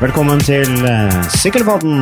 [0.00, 1.98] Velkommen til uh, Sykkelpodden.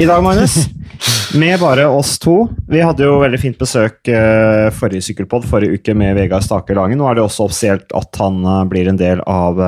[0.00, 0.54] I dag, Magnus,
[1.42, 2.46] med bare oss to.
[2.72, 6.96] Vi hadde jo veldig fint besøk uh, forrige sykkelpodd forrige uke med Vegard Stake Langen.
[6.96, 9.60] Nå er det også offisielt at han uh, blir en del av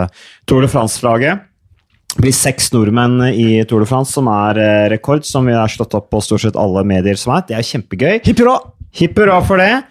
[0.49, 1.43] Tour de France-laget.
[2.15, 4.63] Det blir seks nordmenn i Tour de France, som er
[4.95, 7.45] rekord, som vi har slått opp på stort sett alle medier som er.
[7.51, 8.23] Det er kjempegøy.
[8.25, 8.57] Hipp hurra!
[9.03, 9.85] Hipp hurra for det.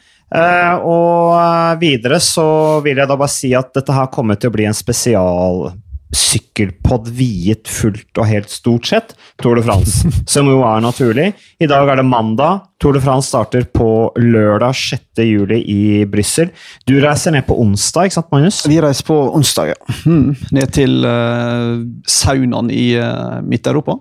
[0.90, 2.50] og videre så
[2.82, 5.68] vil jeg da bare si at dette her kommer til å bli en spesial
[6.16, 11.32] sykkelpod viet fullt og helt stort sett Tour de France, som jo er naturlig.
[11.62, 12.68] I dag er det mandag.
[12.82, 15.24] Tour de France starter på lørdag 6.
[15.26, 16.52] juli i Brussel.
[16.90, 18.64] Du reiser ned på onsdag, ikke sant, Magnus?
[18.70, 20.00] Vi reiser på onsdag, ja.
[20.04, 20.34] Hmm.
[20.52, 24.00] Ned til uh, saunaen i uh, Midt-Europa.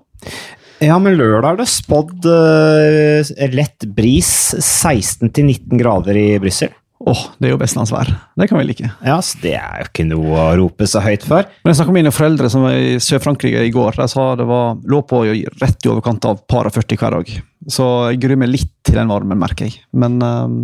[0.81, 6.73] Ja, men lørdag er det spådd uh, lett bris, 16-19 grader i Brussel.
[7.01, 8.11] Åh, oh, det er jo vestlandsvær.
[8.37, 8.91] Det kan vi like.
[9.07, 11.47] Ja, så Det er jo ikke noe å rope så høyt for.
[11.65, 13.97] Men Jeg snakka med mine foreldre som var i Sør-Frankrike i går.
[13.97, 15.23] De sa det var, lå på
[15.63, 17.33] rett i overkant av par og 40 hver dag.
[17.73, 19.80] Så jeg gruer meg litt til den varmen, merker jeg.
[19.97, 20.61] Men um,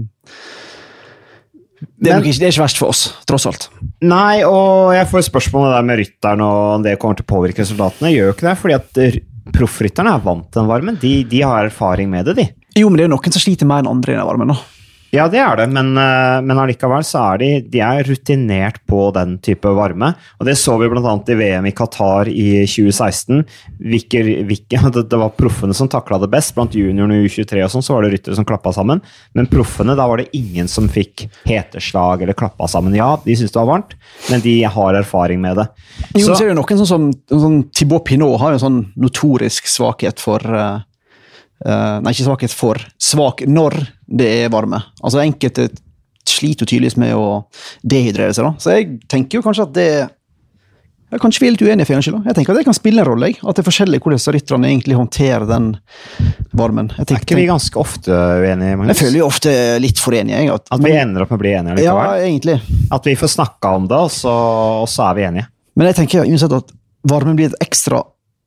[1.81, 3.69] det, er Men, ikke, det er ikke verst for oss, tross alt.
[4.05, 7.65] Nei, og jeg får spørsmål der med rytteren og om det kommer til å påvirke
[7.65, 8.13] resultatene.
[8.13, 9.21] Jeg gjør jo ikke det, fordi at
[9.57, 11.01] proffrytterne er vant til den varmen.
[11.01, 12.49] De, de, har erfaring med det, de.
[12.77, 14.53] Jo, men det er jo noen som sliter mer enn andre i den varmen.
[14.53, 14.76] da.
[15.15, 19.07] Ja, det er det, men, eh, men allikevel så er de, de er rutinert på
[19.15, 20.13] den type varme.
[20.41, 21.15] Og det så vi bl.a.
[21.31, 23.45] i VM i Qatar i 2016.
[23.79, 26.55] Hvilke, hvilke, det, var proffene som takla det best.
[26.57, 29.03] Blant juniorene i U23 og sånn, så var det ryttere som klappa sammen.
[29.37, 32.97] Men proffene, da var det ingen som fikk heteslag eller klappa sammen.
[32.99, 33.97] Ja, de syntes det var varmt,
[34.33, 35.69] men de har erfaring med det.
[36.17, 38.83] Jo, så, så er det noen sånn som sånn, Thibaut Pinot har jo en sånn
[39.01, 40.83] notorisk svakhet for uh Uh,
[41.65, 42.81] nei, ikke svakhet for.
[43.01, 44.83] Svak når det er varme.
[45.01, 45.71] Altså Enkelte
[46.27, 47.47] sliter jo tydeligvis med å
[47.87, 48.49] dehydrere seg.
[48.49, 48.53] da.
[48.61, 49.91] Så jeg tenker jo kanskje at det
[51.07, 52.25] jeg Kanskje vi er litt uenige, for en skyld.
[52.27, 53.29] Jeg tenker at det kan spille en rolle.
[53.39, 55.69] At det er forskjellig hvordan rytterne egentlig håndterer den
[56.51, 56.89] varmen.
[56.97, 58.79] Jeg tenker, er ikke vi ganske ofte uenige?
[58.81, 58.91] Magnus?
[58.91, 59.53] Jeg føler jo ofte
[59.85, 60.41] litt for enige.
[60.51, 62.11] At, at, vi ender opp med å bli enige likevel?
[62.11, 62.57] Ja, egentlig.
[62.99, 64.35] At vi får snakka om det, og så,
[64.83, 65.49] og så, er vi enige?
[65.79, 66.75] Men jeg tenker uansett at
[67.07, 68.03] varmen blir et ekstra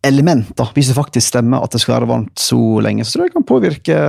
[0.07, 3.25] element, da, hvis det faktisk stemmer at det skal være varmt så lenge, så tror
[3.25, 3.99] jeg det kan påvirke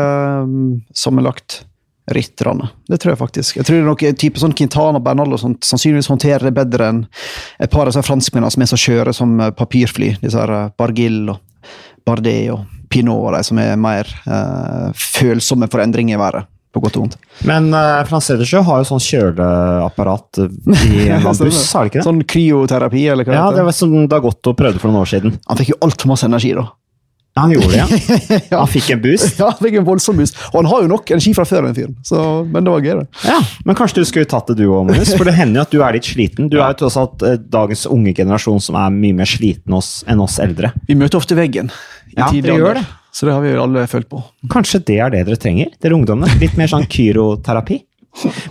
[0.46, 1.64] um, sammenlagt
[2.10, 2.68] rytterne.
[2.88, 3.58] Det tror jeg faktisk.
[3.60, 7.02] Jeg tror noen type sånn Quintana Bernal og sånt, sannsynligvis håndterer det bedre enn
[7.62, 10.14] et par av disse franskmennene som er så skjøre som eh, papirfly.
[10.22, 11.42] Disse her eh, Bargill og
[12.06, 16.82] Bardet og Pinot og de som er mer uh, følsomme for endringer i været på
[16.84, 17.16] godt og vondt.
[17.48, 22.06] Men uh, Frans Edersjø har jo sånn kjøleapparat i en buss, har det ikke det?
[22.06, 25.40] Sånn kryoterapi, eller hva ja, det var som Dagotto prøvde for noen år siden.
[25.50, 26.68] Han fikk jo altfor masse energi, da.
[27.30, 27.86] Ja, han gjorde det, ja.
[28.50, 28.58] ja.
[28.58, 29.38] Han fikk en boost?
[29.38, 30.38] Ja, han fikk en voldsom boost.
[30.50, 31.94] Og han har jo nok energi fra før, den fyren.
[32.50, 33.06] Men det var gøy, det.
[33.30, 33.36] Ja,
[33.68, 35.12] Men kanskje du skulle tatt det, du òg, Magnus?
[35.14, 36.50] For det hender jo at du er litt sliten.
[36.50, 40.24] Du er jo tross alt eh, dagens unge generasjon som er mye mer sliten enn
[40.26, 40.72] oss eldre.
[40.90, 41.70] Vi møter ofte veggen.
[42.10, 42.88] I ja, det gjør det.
[43.12, 44.22] Så det har vi alle følt på.
[44.52, 46.38] Kanskje det er det dere trenger, dere ungdommene?
[46.42, 47.80] Litt mer sånn kyroterapi?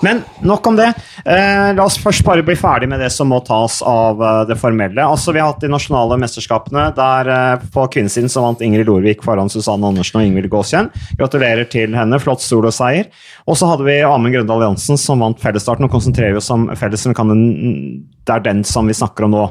[0.01, 0.87] Men nok om det.
[1.25, 4.55] Eh, la oss først bare bli ferdig med det som må tas av eh, det
[4.59, 5.03] formelle.
[5.03, 6.85] Altså, Vi har hatt de nasjonale mesterskapene.
[6.95, 10.89] Der eh, På kvinnesiden så vant Ingrid Lorvik foran Susanne Andersen og Ingvild Gåsjen.
[11.19, 12.21] Gratulerer til henne.
[12.23, 13.11] Flott soloseier.
[13.47, 15.85] Og så hadde vi Amund Grøndal Jansen som vant fellesstarten.
[15.85, 17.13] og konsentrerer oss om fellesen.
[17.13, 19.43] Det er den som vi snakker om nå.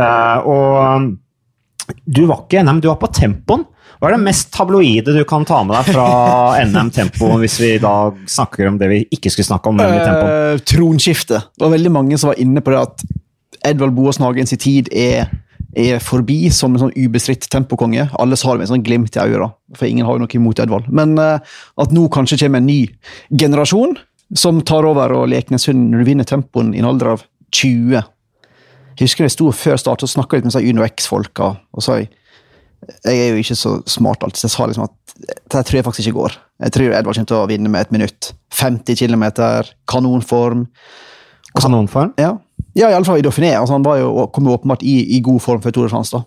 [0.00, 1.12] Eh, og
[2.06, 3.66] du var ikke NM, du var på tempoen.
[4.02, 6.06] Hva er det mest tabloide du kan ta med deg fra
[6.66, 9.76] NM Tempo, hvis vi da snakker om det vi ikke skulle snakke om?
[9.78, 10.24] nemlig tempo?
[10.26, 11.38] Uh, tronskifte.
[11.54, 13.04] Det var veldig mange som var inne på det at
[13.70, 15.28] Edvald Boas Nagen sin tid er,
[15.78, 18.08] er forbi som en sånn ubestridt tempokonge.
[18.18, 20.62] Alle sa det med en sånn glimt i øyet, for ingen har jo noe imot
[20.64, 20.88] Edvald.
[20.90, 21.38] Men uh,
[21.78, 22.80] at nå kanskje kommer en ny
[23.30, 23.94] generasjon
[24.34, 27.22] som tar over og du vinner tempoen i en alder av
[27.54, 28.02] 20.
[28.98, 31.52] Jeg husker jeg sto før start og snakka litt med Uno X-folka.
[31.70, 32.10] og sa jeg,
[33.04, 35.86] jeg er jo ikke så smart alltid, så jeg sa liksom at det tror jeg
[35.86, 36.36] faktisk ikke går.
[36.64, 38.32] Jeg tror Edvard kommer til å vinne med et minutt.
[38.58, 39.24] 50 km,
[39.90, 40.66] kanonform.
[41.58, 42.14] Kanonform?
[42.18, 42.32] Ja.
[42.78, 43.52] ja, iallfall i Dauphiné.
[43.58, 46.14] Altså, han var jo, kom jo åpenbart i, i, god form for Tour de France.
[46.16, 46.24] da.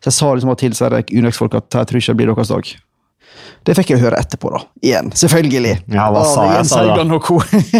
[0.00, 2.74] Så jeg sa liksom til Unex-folk at jeg tror ikke det blir deres dag.
[3.66, 4.60] Det fikk jeg høre etterpå, da.
[4.84, 5.72] Igjen, selvfølgelig.
[5.90, 7.02] Ja, hva sa jeg, sa da?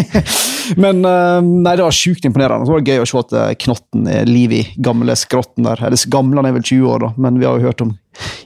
[0.83, 2.67] Men uh, nei, det var sjukt imponerende.
[2.67, 5.85] Så var det gøy å se at uh, Knotten er liv i gamle skrotten der.
[5.87, 7.95] Eller gamle han er vel 20 år, da, men vi har jo hørt om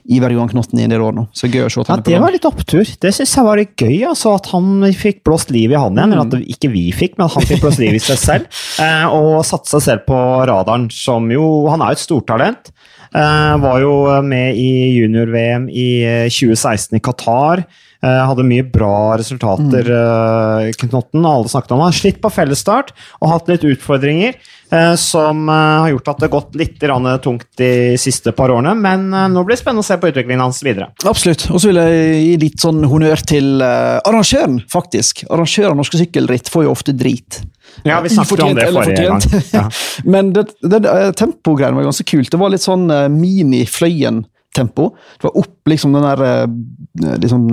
[0.04, 1.24] Iver Johan Knotten i en del år nå.
[1.34, 2.94] Så gøy å se at han ja, er på Det var litt opptur.
[3.02, 6.12] Det syns jeg var litt gøy, altså, at han fikk blåst liv i han igjen.
[6.12, 6.16] Mm.
[6.18, 8.62] Eller at ikke vi fikk, men at han fikk blåst liv i seg selv.
[8.78, 12.72] Uh, og satte seg selv på radaren, som jo Han er jo et stortalent.
[13.12, 13.94] Uh, var jo
[14.24, 15.88] med i junior-VM i
[16.32, 17.64] 2016 eh, i Qatar.
[18.02, 20.66] Eh, hadde mye bra resultater, Mm.
[20.66, 21.22] eh, Knotten.
[21.24, 21.92] Alle snakket om han.
[21.94, 24.34] Slitt på fellesstart og hatt litt utfordringer.
[24.72, 25.52] eh, Som eh,
[25.84, 28.74] har gjort at det har gått litt tungt de siste par årene.
[28.74, 30.88] Men eh, nå blir det spennende å se på utviklingen hans videre.
[31.06, 31.46] Absolutt.
[31.52, 35.22] Og så vil jeg gi litt sånn honnør til eh, arrangøren, faktisk.
[35.30, 37.38] Arrangøren av norske sykkelritt får jo ofte drit.
[37.82, 39.22] Ja, vi snakket om det forrige gang.
[39.52, 39.64] Ja.
[40.14, 42.30] Men det, det, det tempogreiene var ganske kult.
[42.32, 44.90] Det var litt sånn uh, mini-Fløyen-tempo.
[45.16, 47.48] Det var opp liksom den der eh, liksom,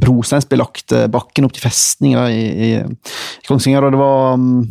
[0.00, 2.70] brosteinsbelagte bakken opp til festninga i, i,
[3.48, 4.62] Kongsvinger, og det var um,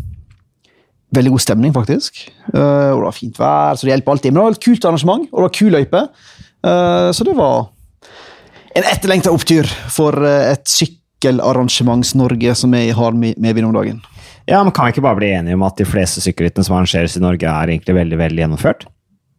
[1.14, 2.26] veldig god stemning, faktisk.
[2.54, 4.32] Uh, og det var fint vær, så det hjelper alltid.
[4.32, 6.04] Men det var et kult arrangement, og det var kul løype.
[6.64, 7.70] Uh, så det var
[8.74, 14.02] en etterlengta opptur for et et sykkelarrangements-Norge som vi har med, med om dagen.
[14.46, 17.18] Ja, men Kan vi ikke bare bli enige om at de fleste sykkelrittene som arrangeres
[17.18, 18.86] i Norge, er egentlig veldig veldig gjennomført?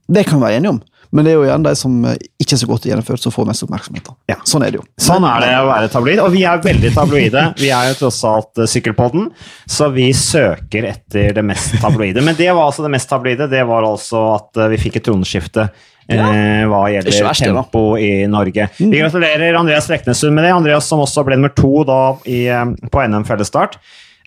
[0.09, 0.81] Det kan vi være enige om,
[1.13, 3.47] men det er jo igjen de som eh, ikke er så godt gjennomført, som får
[3.49, 4.11] mest oppmerksomhet.
[4.29, 4.37] Ja.
[4.49, 4.85] Sånn er det jo.
[5.01, 7.45] Sånn er det å være tabloid, og vi er veldig tabloide.
[7.61, 9.31] Vi er jo tross alt eh, Sykkelpodden,
[9.71, 12.25] så vi søker etter det mest tabloide.
[12.25, 15.09] Men det var altså det mest tabloide, det var altså at eh, vi fikk et
[15.09, 15.69] troneskifte.
[16.05, 18.69] Eh, hva er gjelder verst, tempo i Norge.
[18.77, 20.53] Vi gratulerer Andreas Leknessund med det.
[20.53, 23.79] Andreas som også ble nummer to da i, eh, på NM fellesstart.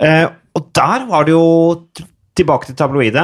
[0.02, 0.26] Eh,
[0.58, 1.48] og der var det jo
[2.38, 3.24] Tilbake til tabloide.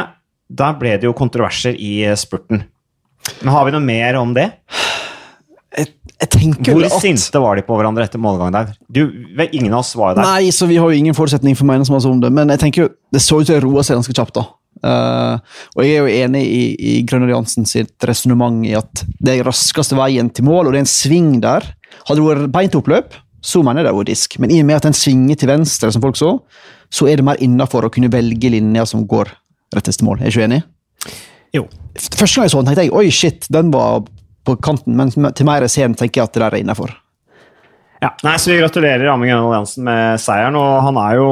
[0.50, 2.64] Der ble det jo kontroverser i eh, spurten.
[3.44, 4.48] Men har vi noe mer om det?
[5.78, 6.96] Jeg, jeg Hvor at...
[7.02, 8.74] sinte var de på hverandre etter målgang der?
[8.90, 9.06] Du,
[9.52, 10.28] ingen av oss var jo der.
[10.28, 12.50] Nei, så vi har jo ingen forutsetning for å mene så masse om det, men
[12.54, 14.34] jeg tenker jo, det så ut til å roe seg ganske kjapt.
[14.38, 14.48] da.
[14.84, 19.38] Eh, og jeg er jo enig i, i Grønner Jansen sitt resonnement i at det
[19.38, 21.70] er raskeste veien til mål, og det er en sving der.
[22.08, 24.40] Hadde det vært beint oppløp, så mener jeg det var disk.
[24.44, 26.34] Men i og med at den svinger til venstre, som folk så,
[26.94, 29.32] så er det mer innafor å kunne velge linja som går
[29.76, 30.22] rettest til mål.
[30.22, 30.64] Er du ikke enig?
[31.54, 31.68] Jo.
[31.94, 34.04] Første gang jeg så den, tenkte jeg oi, shit, den var
[34.44, 36.96] på kanten, men til mer jeg ser den, tenker jeg at det der er innafor.
[38.04, 38.10] Ja.
[38.26, 40.58] Nei, så Vi gratulerer Amund Grønvold Jansen med seieren.
[40.60, 41.30] og Han er jo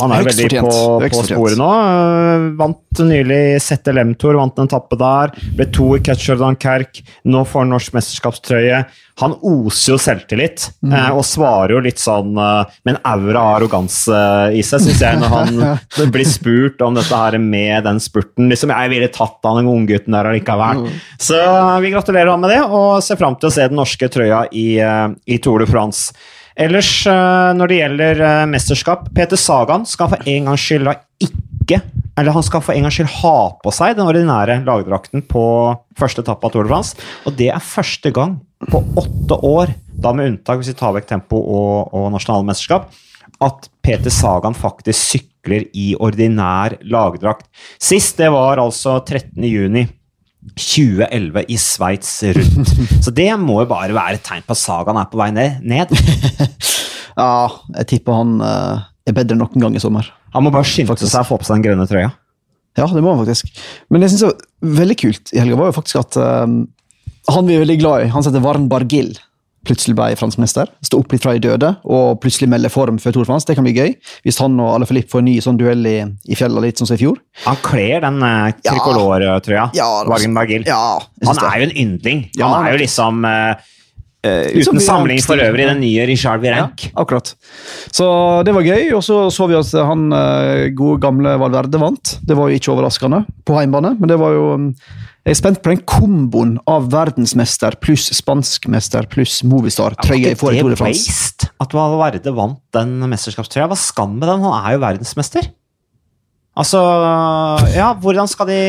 [0.00, 0.70] han er er veldig på,
[1.12, 1.68] på sporet nå.
[1.68, 5.34] Øh, Vant nylig ZLM-tour, vant en etappe der.
[5.58, 7.02] Ble to i Ketcherdon Kerk.
[7.28, 8.80] Nå får han norsk mesterskapstrøye.
[9.20, 10.94] Han oser jo selvtillit, Mm.
[10.96, 14.16] eh, og svarer jo litt sånn eh, med en aura av arroganse
[14.56, 18.48] i seg, syns jeg, når han blir spurt om dette her med den spurten.
[18.50, 20.86] Liksom, jeg ville tatt han den unggutten der allikevel.
[20.86, 21.00] Mm.
[21.20, 21.38] Så
[21.84, 24.78] vi gratulerer han med det, og ser fram til å se den norske trøya i,
[24.80, 26.10] eh, i Tour de France.
[26.60, 30.90] Ellers, eh, når det gjelder eh, mesterskap Peter Sagan skal for en gangs skyld
[31.22, 31.78] ikke
[32.18, 35.44] Eller han skal for en gangs skyld ha på seg den ordinære lagdrakten på
[35.98, 36.98] første etappe av Tour de France.
[37.24, 38.36] Og det er første gang
[38.68, 42.92] på åtte år, da med unntak hvis vi tar vekk tempo og, og nasjonale mesterskap,
[43.42, 47.48] at Peter Sagan faktisk sykler i ordinær lagdrakt.
[47.80, 49.40] Sist det var altså 13.
[49.48, 49.86] juni
[50.58, 52.72] 2011 i Sveits rundt.
[53.04, 55.94] Så det må jo bare være et tegn på at Sagaen er på vei ned.
[57.12, 60.06] Ja, jeg tipper han eh, er bedre enn noen gang i sommer.
[60.32, 62.08] Han må bare skynde seg å få på seg den grønne trøya.
[62.78, 63.50] Ja, det må han faktisk.
[63.92, 66.54] Men det jeg synes var veldig kult i helga, var jo faktisk at eh,
[67.36, 69.12] han vi er veldig glad i, han heter Varn Bargill,
[69.66, 70.66] plutselig ble fransk mester.
[70.82, 73.46] Stå opp litt fra de døde og plutselig melde form før Tour France.
[73.46, 73.94] Det kan bli gøy.
[74.26, 76.90] Hvis han og Alle Filip får en ny sånn duell i, i fjella, litt som
[76.90, 77.20] i fjor.
[77.46, 78.72] Han kler den Ja.
[78.72, 79.68] tricolore-trøya.
[79.74, 80.66] Ja, ja.
[80.66, 82.24] Ja, Han er jo en yndling.
[82.40, 83.54] Han er er jo liksom eh,
[84.26, 86.88] eh, Uten samling for øvrig, den nye Richard Virenk.
[86.88, 87.34] Ja, akkurat.
[87.92, 88.06] Så
[88.46, 92.16] det var gøy, og så så vi at han eh, gode, gamle Valverde vant.
[92.22, 94.68] Det var jo ikke overraskende på heimbane, men det var jo mm,
[95.22, 100.78] Jeg er spent på den komboen av verdensmester pluss spanskmester pluss Movistar-trøye i Var ikke
[100.82, 103.68] det at Valverde vant den mesterskapstrøya?
[103.70, 104.42] Hva skal med den?
[104.42, 105.52] Han er jo verdensmester.
[106.52, 106.80] Altså
[107.72, 108.60] Ja, hvordan skal de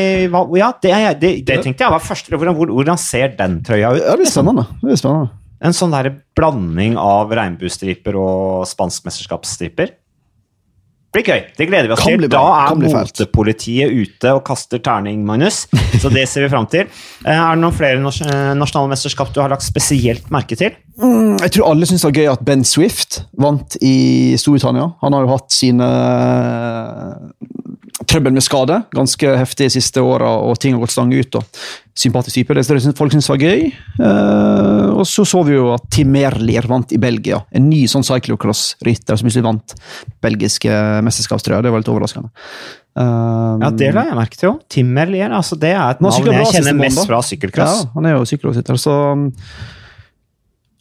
[0.56, 4.00] Ja, det, det, det tenkte jeg var første hvordan, hvordan ser den trøya ut?
[4.00, 4.64] Ja, det blir spennende.
[4.80, 5.43] Det blir spennende.
[5.62, 9.94] En sånn der blanding av regnbuestriper og spanskmesterskapsstriper.
[11.14, 11.42] Blir gøy.
[11.54, 12.24] Det gleder vi oss til.
[12.26, 15.60] Da er motepolitiet ute og kaster terning, Magnus.
[16.02, 16.88] Så det ser vi fram til.
[17.22, 20.74] Eh, Er det noen flere eh, nasjonale mesterskap du har lagt spesielt merke til?
[20.98, 24.90] Mm, Jeg tror alle syns det var gøy at Ben Swift vant i Storbritannia.
[25.06, 25.86] Han har jo hatt sine
[28.14, 31.34] trøbbel med skade ganske heftig de siste åra, og ting har gått stang ut.
[31.40, 31.44] og
[31.94, 32.54] Sympatisk type.
[32.54, 33.66] Det synes- folk syns var gøy.
[34.00, 37.42] Eh, og så så vi jo at Tim Merlier vant i Belgia.
[37.52, 39.74] En ny sånn cyclocross-rytter som plutselig vant
[40.22, 40.70] belgiske
[41.06, 41.62] mesterskapstrøya.
[41.62, 42.30] Det var litt overraskende.
[42.96, 44.60] Eh, Ja, det la jeg merke til òg.
[44.68, 45.30] Tim Merlier.
[45.30, 47.04] Altså, det er et navn jeg kjenner mest da.
[47.04, 47.84] fra sykkelcross.
[47.84, 49.32] Ja, han er jo sykkelrytter, så um,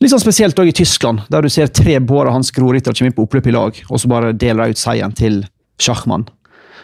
[0.01, 3.07] Litt sånn spesielt også i Tyskland, der du ser tre Bård og Hans Groriter kommer
[3.07, 5.45] inn på oppløp i lag, og så bare deler de ut seieren til
[5.79, 6.25] Schachmann.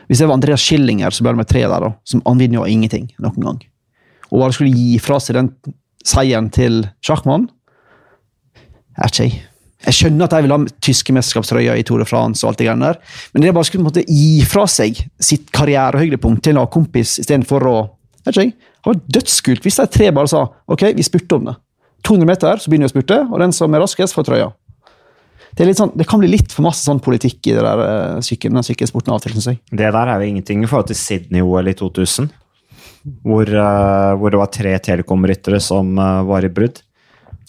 [0.09, 1.91] Hvis det var Andreas Schillinger, så ble det med tre der, da.
[2.03, 3.59] Som han jo ingenting noen gang.
[4.31, 5.51] Og bare skulle gi fra seg den
[6.05, 7.49] seieren til Schachmann
[8.97, 9.41] Er ikke jeg.
[9.85, 12.65] Jeg skjønner at de vil ha tyske mesterskapstrøyer i Tour de France, og alt det
[12.67, 12.97] greiene der,
[13.31, 17.63] men det er bare skulle på gi fra seg sitt karrierehøydepunkt til en kompis istedenfor
[17.69, 17.77] å
[18.25, 21.47] vet ikke jeg, Det var dødskult hvis de tre bare sa ok, vi spurte om
[21.47, 21.55] det.
[22.07, 24.51] 200 meter, så begynner vi å spurte, og den som er raskest, får trøya.
[25.58, 28.53] Det, sånn, det kan bli litt for masse sånn politikk i det der, uh, sykkel,
[28.53, 29.62] den sykkelsporten av og til, syns jeg.
[29.72, 32.29] Det der er jo ingenting i forhold til Sydney-OL i 2000,
[33.25, 36.84] hvor, uh, hvor, det var tre Telekom-ryttere som uh, var i brudd.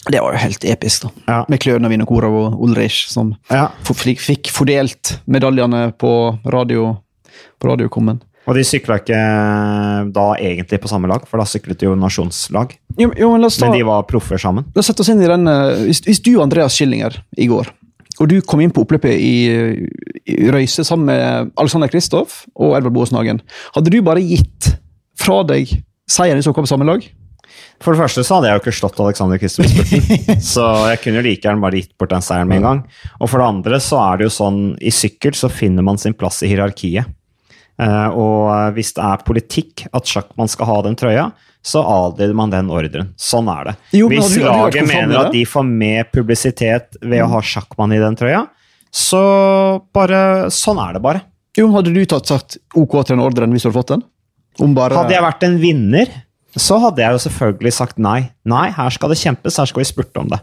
[0.09, 1.11] Det var jo helt episk, da.
[1.27, 1.39] Ja.
[1.51, 3.67] Med Kløna, Vinokorov og Ulrich, som Ja.
[3.85, 6.95] fikk, fordelt medaljene på radio
[7.61, 8.21] på radiokommen.
[8.49, 9.17] Og de sykla ikke
[10.15, 12.73] da egentlig på samme lag, for da syklet de jo nasjonslag.
[12.97, 14.65] Jo, jo, men ta, Men de var proffer sammen.
[14.73, 17.69] la oss sette oss inn i den eh, hvis, hvis du Andreas Schillinger i går,
[18.21, 19.35] og du kom inn på oppløpet i,
[20.29, 23.41] i Røyse sammen med Alexander Kristoff og Edvard Boasnagen,
[23.75, 24.75] hadde du bare gitt
[25.19, 25.73] fra deg
[26.11, 27.03] seieren i så kom på samme lag?
[27.81, 29.71] For det første så hadde jeg jo ikke slått Alexander Kristoff
[30.53, 32.83] så jeg kunne jo like gjerne bare gitt bort den seieren med en gang.
[33.19, 36.15] Og for det andre så er det jo sånn, i sykkel så finner man sin
[36.17, 37.09] plass i hierarkiet.
[37.81, 42.53] Eh, og hvis det er politikk at sjakkmann skal ha den trøya, så adlyder man
[42.53, 43.11] den ordren.
[43.21, 43.75] Sånn er det.
[43.99, 47.93] Jo, men hvis laget med mener at de får mer publisitet ved å ha sjakkmann
[47.93, 48.47] i den trøya,
[48.91, 49.21] så
[49.95, 51.21] bare Sånn er det bare.
[51.55, 54.03] Jo, hadde du tatt sagt OK til den ordren hvis du hadde fått den?
[54.61, 56.09] Om bare, Hadde jeg vært en vinner,
[56.59, 58.19] så hadde jeg jo selvfølgelig sagt nei.
[58.47, 60.41] Nei, her skal det kjempes, her skal vi spurte om det.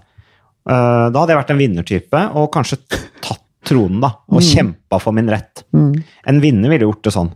[0.68, 5.12] Eh, da hadde jeg vært en vinnertype og kanskje tatt tronen da, og kjempa for
[5.16, 5.64] min rett.
[5.74, 7.28] En vinner ville gjort det sånn.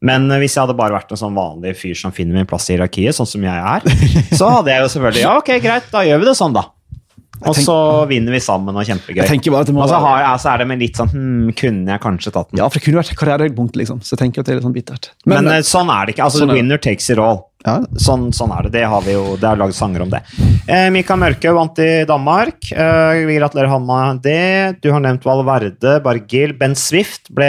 [0.00, 2.70] Men eh, hvis jeg hadde bare vært en sånn vanlig fyr som finner min plass
[2.70, 3.88] i hierarkiet, sånn som jeg er,
[4.38, 6.68] så hadde jeg jo selvfølgelig Ja, ok, greit, da gjør vi det sånn, da.
[7.48, 9.22] Og så vinner vi sammen og kjempegøy.
[9.72, 12.32] Må Og så har jeg, så er det med litt sånn hm, Kunne jeg kanskje
[12.34, 12.60] tatt den?
[12.60, 14.02] Ja, for det kunne vært karrierehøydepunkt, liksom.
[14.04, 15.08] Så jeg tenker at det er litt sånn bittert.
[15.24, 16.26] Men, Men sånn er det ikke.
[16.26, 17.40] Altså, Sånn er winner takes it all.
[17.64, 18.74] ja, Sånn, sånn er det.
[18.76, 20.20] Det har vi jo, det er laget sanger om det.
[20.68, 22.72] Eh, Mikael Mørke vant i Danmark.
[22.76, 24.80] Eh, vi gratulerer han med det.
[24.84, 26.52] Du har nevnt Valverde, Bargil.
[26.60, 27.48] Ben Swift ble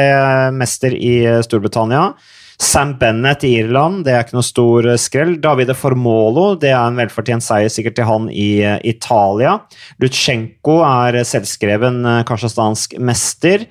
[0.56, 2.14] mester i eh, Storbritannia.
[2.62, 5.34] Sam Bennett i Irland, det er ikke noe stor eh, skrell.
[5.42, 9.56] Davide Formolo, det er en velfortjent seier sikkert til han i eh, Italia.
[10.04, 13.66] Lutsjenko er eh, selvskreven kasjastansk mester.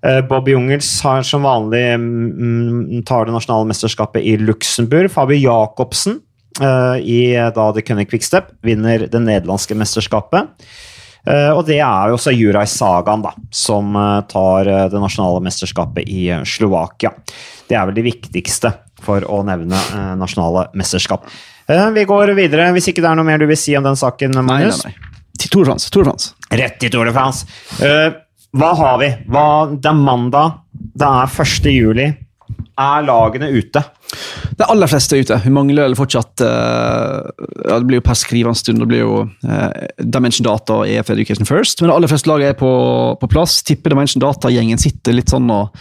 [0.00, 5.10] Bob Jungels har som vanlig mm, tar det nasjonale mesterskapet i Luxembourg.
[5.12, 6.22] Fabio Jacobsen
[7.04, 10.48] i da The Cunning Quickstep vinner det nederlandske mesterskapet.
[11.28, 15.42] Eh, og det er jo også Juraj Sagan, da, som eh, tar eh, det nasjonale
[15.44, 17.12] mesterskapet i Slovakia.
[17.68, 19.78] Det er vel det viktigste for å nevne
[20.20, 21.24] nasjonale mesterskap.
[21.70, 24.34] Vi går videre, hvis ikke det er noe mer du vil si om den saken,
[24.42, 24.82] Magnus?
[24.84, 25.22] nei, nei, nei.
[25.40, 26.34] Til Tour de France.
[26.50, 27.46] Rett til Tour de France.
[28.50, 29.08] Hva har vi?
[29.30, 30.58] Hva, det er mandag.
[30.74, 31.70] Det er 1.
[31.72, 32.08] juli.
[32.80, 33.82] Er lagene ute?
[34.58, 35.38] De aller fleste er ute.
[35.44, 37.28] Vi mangler vel fortsatt uh,
[37.66, 38.80] ja, Det blir jo per skrivende stund.
[38.82, 41.80] Det blir jo uh, Dimension Data og EF Education First.
[41.80, 42.70] Men de aller fleste lag er på,
[43.20, 43.60] på plass.
[43.66, 45.76] Tipper Dimension Data-gjengen sitter litt sånn og,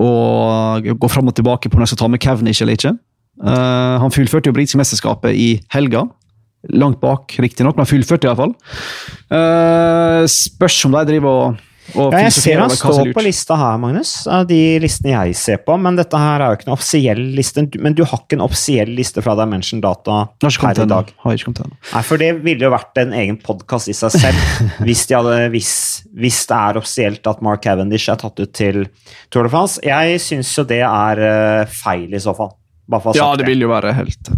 [0.00, 2.96] og går fram og tilbake på om de skal ta med Cavendish eller ikke.
[3.42, 6.04] Uh, han fullførte jo britiske mesterskapet i helga.
[6.72, 8.54] Langt bak, riktignok, men han fullførte iallfall.
[9.28, 14.12] Uh, spørs om de driver og Ja, jeg ser han står på lista her, Magnus.
[14.30, 15.76] Av de listene jeg ser på.
[15.80, 17.66] Men dette her er jo ikke en offisiell liste.
[17.84, 20.92] Men du har ikke en offisiell liste fra Dimension Data Har ikke kommet her i
[20.94, 21.12] dag?
[21.26, 21.76] Har ikke kommet.
[21.92, 25.36] Nei, for det ville jo vært en egen podkast i seg selv hvis, de hadde,
[25.54, 25.74] hvis,
[26.16, 28.86] hvis det er offisielt at Mark Cavendish er tatt ut til
[29.28, 29.82] Tour de France.
[29.84, 32.54] Jeg syns jo det er eh, feil, i så fall.
[32.88, 34.28] Bare for å Ja, det vil jo være helt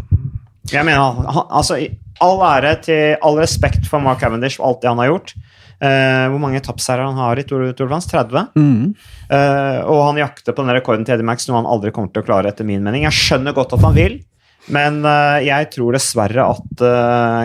[0.71, 1.79] Jeg mener, han, altså,
[2.23, 5.35] all ære til all respekt for Mark Cavendish og alt det han har gjort.
[5.77, 8.09] Eh, hvor mange etappeseiere han har i Tour, de France?
[8.13, 8.53] 30?
[8.57, 8.95] mm.
[9.27, 12.23] Uh, og han jakter på den rekorden til Eddie Max, noe han aldri kommer til
[12.23, 13.05] å klare, etter min mening.
[13.09, 14.21] Jeg skjønner godt at han vil,
[14.73, 16.85] men uh, jeg tror dessverre at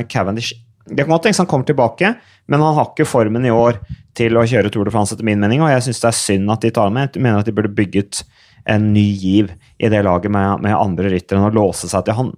[0.10, 2.14] Cavendish Det kan godt tenkes han kommer tilbake,
[2.52, 3.82] men han har ikke formen i år
[4.18, 6.54] til å kjøre Tour de France, etter min mening, og jeg syns det er synd
[6.54, 7.12] at de tar med.
[7.16, 8.24] Jeg mener at de burde bygget
[8.70, 12.18] en ny giv i det laget med, med andre ryttere enn å låse seg til
[12.18, 12.32] han.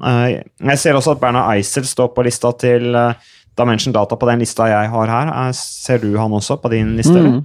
[0.64, 2.96] Jeg ser også at Berna Eisel står på lista til
[3.60, 5.34] Dimension Data på den lista jeg har her.
[5.34, 7.20] er, ser du han også på din liste?
[7.20, 7.44] Mm.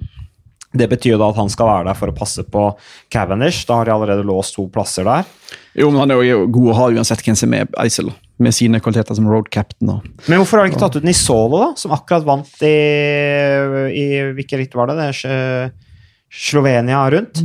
[0.79, 2.65] Det betyr da at han skal være der for å passe på
[3.13, 3.65] Cavendish.
[3.69, 5.29] Da har de allerede låst to plasser der.
[5.79, 8.11] Jo, men han er jo god å ha uansett hvem som er Eisel,
[8.43, 9.95] med sine kvaliteter som road captain.
[9.95, 10.09] Og.
[10.29, 11.71] Men hvorfor har de ikke tatt ut Nisolo, da?
[11.81, 12.75] Som akkurat vant i,
[13.97, 14.99] i Hvilket ritt var det?
[15.01, 15.73] Det
[16.29, 17.41] Slovenia rundt.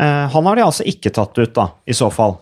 [0.00, 2.36] Eh, han har de altså ikke tatt ut, da, i så fall.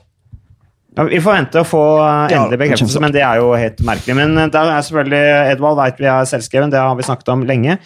[1.00, 4.16] Ja, vi får vente å få eh, endelig bekreftelse, men det er jo helt merkelig.
[4.18, 7.78] Men der er selvfølgelig Edvald veit vi er selvskreven, det har vi snakket om lenge.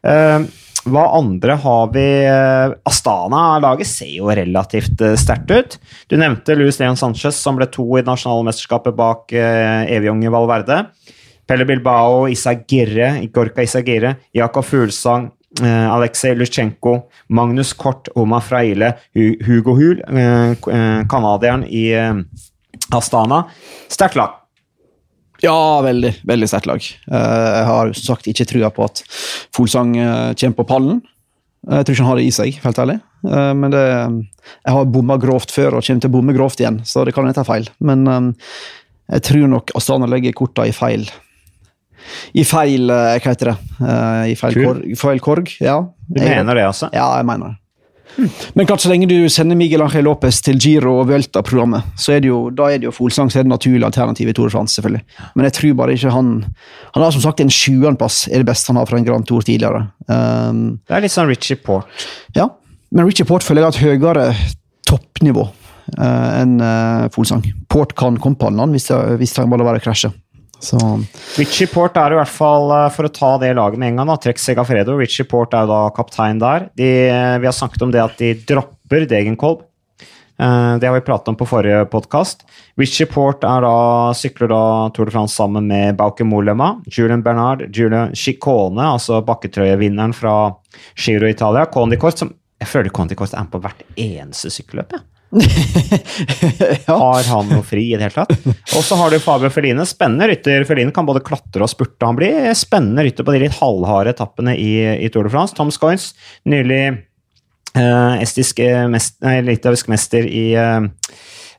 [0.00, 0.48] Uh,
[0.88, 5.76] hva andre har vi eh, Astana-laget ser jo relativt eh, sterkt ut.
[6.10, 10.16] Du nevnte Luis Leon Sanchez, som ble to i det nasjonale mesterskapet bak uh, evig
[10.32, 10.80] Valverde.
[11.46, 15.28] Pelle Bilbao, Isagirre, Gorka Isagirre, Jakob Fuglsang,
[15.60, 16.96] uh, Aleksej Lutsjenko,
[17.28, 22.14] Magnus Kort, Oma Fraile, Hugo Hul, eh, eh, canadieren i eh,
[22.94, 23.44] Astana.
[23.92, 24.38] Sterkt lag.
[25.42, 26.84] Ja, veldig veldig sterkt lag.
[27.10, 29.00] Eh, jeg har som sagt ikke trua på at
[29.56, 31.00] Folsang eh, kommer på pallen.
[31.68, 33.00] Eh, Jeg tror ikke han har det i seg, helt ærlig.
[33.22, 33.80] Men det,
[34.66, 37.22] jeg har bomma grovt før og kommer til å bomme grovt igjen, så det kan
[37.22, 37.68] hende jeg tar feil.
[37.78, 38.02] Men
[39.12, 41.04] jeg tror nok Astana legger korta i feil
[42.34, 43.54] I feil Hva heter det?
[44.32, 44.82] I feil korg.
[44.98, 45.76] Feil korg ja.
[46.08, 46.90] Du mener det, altså?
[46.90, 47.61] Ja, jeg mener det.
[48.54, 52.22] Men klart, så lenge du sender Miguel Ángel Lopez til Giro og Vuelta-programmet, så er
[52.24, 54.54] det jo, da er det jo Folsang som er det naturlige alternativet i Tour de
[54.54, 55.02] France, selvfølgelig.
[55.34, 56.32] Men jeg tror bare ikke han
[56.94, 59.40] Han har som sagt en sjuendeplass, er det beste han har fra en Grand Tour
[59.40, 59.86] tidligere.
[60.08, 61.88] Um, Det er litt sånn Richie Port.
[62.36, 62.50] ja,
[62.92, 64.34] men Richie Port føler jeg har et høyere
[64.88, 67.46] toppnivå uh, enn uh, Folsang.
[67.68, 70.12] Port kan komme på han hvis, hvis han bare være krasje.
[70.62, 70.78] Så
[71.40, 74.12] Richie Port er i hvert fall, eh, for å ta det laget med en gang,
[74.12, 74.94] da, trekk Segafredo.
[74.98, 76.68] Richie Port er jo da kaptein der.
[76.78, 79.64] De, eh, vi har snakket om det at de dropper Degenkolb.
[80.38, 82.42] Eh, Det har vi pratet om på forrige podkast.
[82.78, 87.66] Richie Port er da, sykler da Tour de France sammen med Bauke Molema, Julian Bernard,
[87.74, 90.54] Julian Chicone, altså bakketrøyevinneren fra
[90.96, 94.92] Giro Italia, Condicort, som jeg føler Condicort er med på hvert eneste sykkelløp.
[94.92, 95.00] jeg.
[96.86, 96.96] ja.
[96.96, 98.34] Har han noe fri i det hele tatt?
[98.76, 99.86] Og så har du Fabio Feline.
[99.88, 100.66] Spennende rytter.
[100.68, 102.04] Feline kan både klatre og spurte.
[102.04, 105.56] Han blir spennende rytter på de litt halvharde etappene i, i Tour de France.
[105.56, 106.10] Tom Scoins,
[106.48, 110.82] nylig eh, estisk eh, mest, nei, litauisk mester i eh,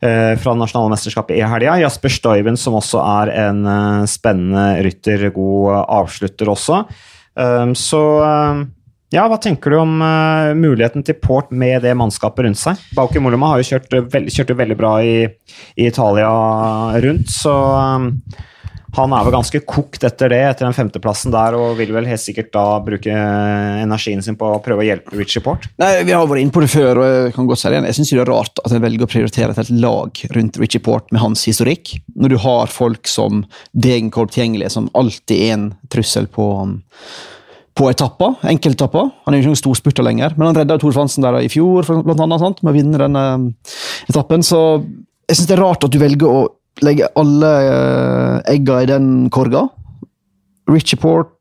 [0.05, 1.79] eh, fra nasjonale mesterskapet i helga.
[1.81, 5.29] Jasper Stuyven, som også er en eh, spennende rytter.
[5.33, 6.83] God avslutter også.
[7.33, 7.99] Um, så
[9.13, 12.81] ja, hva tenker du om uh, muligheten til Port med det mannskapet rundt seg?
[12.97, 15.19] Bauke Moloma har jo kjørt, uh, veld, kjørt veldig bra i,
[15.77, 16.31] i Italia
[17.03, 18.09] rundt, så um,
[18.93, 22.21] han er vel ganske kokt etter det, etter den femteplassen der, og vil vel helt
[22.21, 23.13] sikkert da bruke
[23.81, 25.65] energien sin på å prøve å hjelpe Richie Port.
[25.81, 27.87] Nei, Vi har vært inne på det før, og jeg kan godt si det igjen.
[27.89, 30.83] Jeg syns det er rart at en velger å prioritere et helt lag rundt Richie
[30.85, 33.41] Port med hans historikk, når du har folk som
[33.73, 36.49] Degenkolb tilgjengelig, som alltid er en trussel på,
[37.73, 39.09] på etapper, enkeltetapper.
[39.25, 41.49] Han er jo ikke noen stor spurter lenger, men han redda Tor Fransen der i
[41.51, 42.61] fjor blant annet, sant?
[42.61, 43.23] med å vinne denne
[44.11, 44.45] etappen.
[44.45, 44.59] Så
[45.29, 46.43] jeg syns det er rart at du velger å
[46.83, 49.67] legge alle eh, egga i den korga.
[50.69, 51.33] Richie Port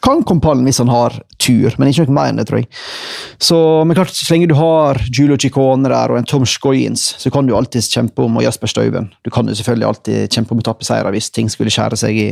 [0.00, 2.68] kan komme pallen hvis han har tur, men ikke noe mer enn det, tror jeg.
[3.42, 7.32] Så, men klart, så lenge du har Julio Chicone der og en Tom Scoyens, så
[7.32, 9.10] kan du alltid kjempe om og Jasper Støyven.
[9.26, 12.30] Du kan jo selvfølgelig alltid kjempe om etappeseiere hvis ting skulle skjære seg i,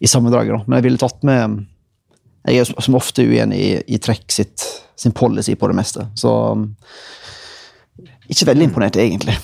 [0.00, 0.64] i sammendraget.
[0.64, 1.66] Men jeg ville tatt med
[2.48, 4.64] Jeg er som ofte uenig i, i Trekk sitt,
[4.98, 6.32] sin policy på det meste, så
[8.28, 9.36] Ikke veldig imponert, egentlig.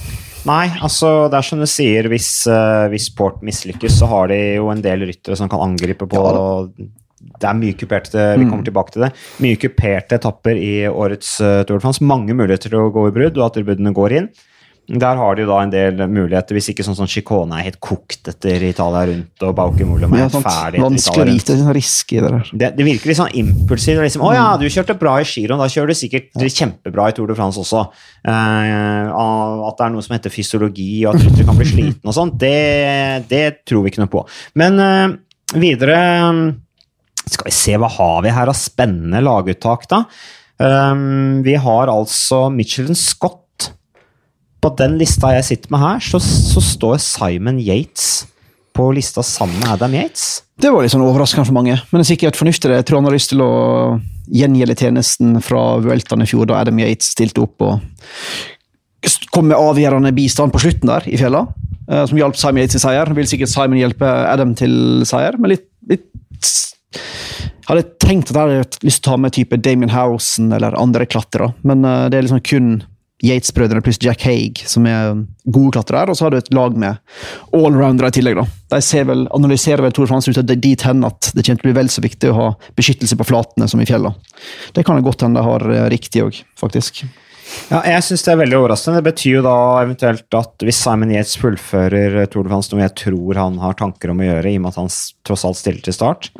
[0.45, 4.39] Nei, altså det er som du sier, hvis, uh, hvis Port mislykkes, så har de
[4.59, 6.43] jo en del ryttere som kan angripe på Ja
[7.41, 9.15] Det er mye kuperte Vi kommer tilbake til det.
[9.41, 12.05] Mye kuperte etapper i årets uh, Tour de France.
[12.05, 14.29] Mange muligheter til å gå i brudd, og at bruddene går inn.
[14.85, 18.29] Der har de da en del muligheter, hvis ikke sånn som Chicone er helt kokt
[18.29, 21.57] etter Italia rundt, og Bauke Molum er Ja, helt ferdig etter Vanskelig å vite.
[21.57, 22.51] Sånn i det der.
[22.53, 24.03] Det, det virker litt sånn impulsivt.
[24.05, 27.33] Liksom, 'Å ja, du kjørte bra i giroen, da kjører du sikkert kjempebra i Tour
[27.33, 27.87] de France også.'
[28.25, 32.15] Eh, at det er noe som heter fysiologi, og at du kan bli sliten og
[32.17, 34.25] sånn, det, det tror vi ikke noe på.
[34.61, 35.17] Men eh,
[35.61, 36.45] videre eh,
[37.25, 40.05] Skal vi se, hva har vi her av spennende laguttak, da?
[40.61, 43.44] Um, vi har altså Michelin Scott.
[44.65, 48.25] På den lista jeg sitter med her, så, så står Simon Yates
[48.75, 50.41] på lista sammen med Adam Yates.
[50.57, 52.71] Det var litt sånn overraskende for mange, men det er sikkert fornuftig.
[52.73, 53.51] Jeg tror han har lyst til å
[54.33, 57.85] gjengjelde tjenesten fra Vueltaen i fjor, da Adam Yates stilte opp og
[59.35, 61.45] kom med avgjørende bistand på slutten der, i fjella,
[61.91, 63.13] eh, som hjalp Simon Yates til seier.
[63.19, 66.09] Vil sikkert Simon hjelpe Adam til seier, men litt, litt
[67.69, 71.05] hadde tenkt at jeg hadde lyst til å ta med type Damien Housen eller andre
[71.05, 72.75] klatrere, men eh, det er liksom kun
[73.23, 75.15] Yates-brødrene pluss Jack Haig som er
[75.47, 76.99] gode klatrere, og så har du et lag med
[77.55, 78.41] allroundere i tillegg.
[78.41, 78.47] da.
[78.75, 81.71] De vel, analyserer vel Tore de ut av dit hen at det kommer til å
[81.71, 84.15] bli vel så viktig å ha beskyttelse på flatene som i fjellene.
[84.75, 87.05] Det kan det godt hende de har riktig òg, faktisk.
[87.71, 89.01] Ja, jeg syns det er veldig overraskende.
[89.01, 92.95] Det betyr jo da eventuelt at hvis Simon Yates fullfører Tour de France, noe jeg
[93.03, 94.91] tror han har tanker om å gjøre, i og med at han
[95.29, 96.31] tross alt stiller til start,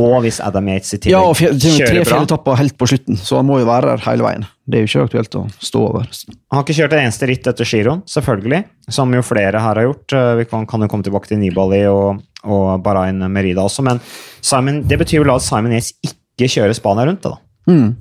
[0.00, 3.20] og hvis Adam Yates i tillegg ja, og tre kjører bra fjelletapper helt på slutten,
[3.20, 4.46] så han må jo være der hele veien.
[4.64, 6.08] Det er jo ikke aktuelt å stå over.
[6.32, 8.62] Han har ikke kjørt et eneste ritt etter giroen, selvfølgelig,
[8.96, 10.16] som jo flere her har gjort.
[10.16, 14.00] Eh, Vi kan, kan jo komme tilbake til Nibali og, og Barain Merida også, men
[14.40, 17.36] Simon, det betyr vel at Simon Yates ikke kjører Spania rundt, da.
[17.68, 17.92] Mm.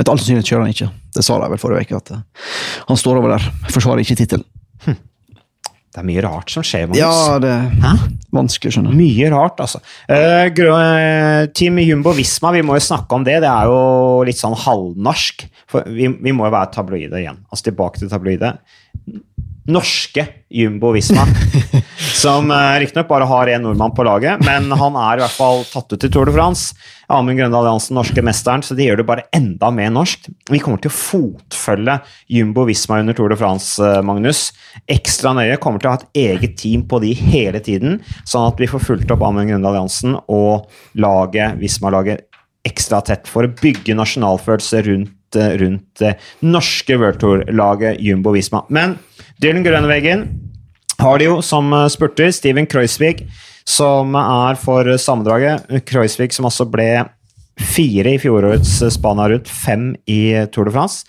[0.00, 0.88] Etter all sannsynlighet kjører han ikke.
[1.16, 2.48] Det sa de vel forrige uke, at eh,
[2.88, 3.50] han står over der.
[3.68, 4.46] Forsvarer ikke tittelen.
[5.90, 6.84] Det er mye rart som skjer.
[6.86, 7.00] Magnus.
[7.02, 8.02] Ja, det er
[8.34, 8.92] vanskelig å skjønne.
[8.94, 9.80] Mye rart, altså.
[10.06, 13.40] Uh, Team Jumbo Visma, vi må jo snakke om det.
[13.42, 13.80] Det er jo
[14.28, 15.48] litt sånn halvnorsk.
[15.70, 17.42] For vi, vi må jo være tabloide igjen.
[17.50, 18.52] Altså tilbake til tabloide.
[19.70, 20.28] Norske
[20.60, 21.26] Jumbo Visma,
[22.20, 25.62] som uh, riktignok bare har én nordmann på laget, men han er i hvert fall
[25.64, 26.74] tatt ut i Tour de France.
[27.10, 30.28] Amund Grøndal Jansen, norske mesteren, så de gjør det bare enda mer norsk.
[30.52, 31.96] Vi kommer til å fotfølge
[32.30, 34.50] Jumbo Visma under Tour de France, eh, Magnus.
[34.90, 35.56] Ekstra nøye.
[35.62, 38.84] Kommer til å ha et eget team på de hele tiden, sånn at vi får
[38.84, 40.68] fulgt opp Amund Grøndal Jansen og
[41.00, 42.28] laget, Visma-laget
[42.68, 48.66] ekstra tett for å bygge nasjonalfølelse rundt, eh, rundt det norske World Tour-laget Jumbo Visma.
[48.68, 48.98] Men
[49.40, 50.49] Dylan Grønveggen
[51.00, 52.30] har de jo som eh, spurter.
[52.34, 53.26] Steven Kreuzvig,
[53.68, 55.68] som er for sammendraget.
[55.88, 56.90] Kreuzvig som altså ble
[57.60, 61.04] fire i fjorårets Spania rundt, fem i Tour de France.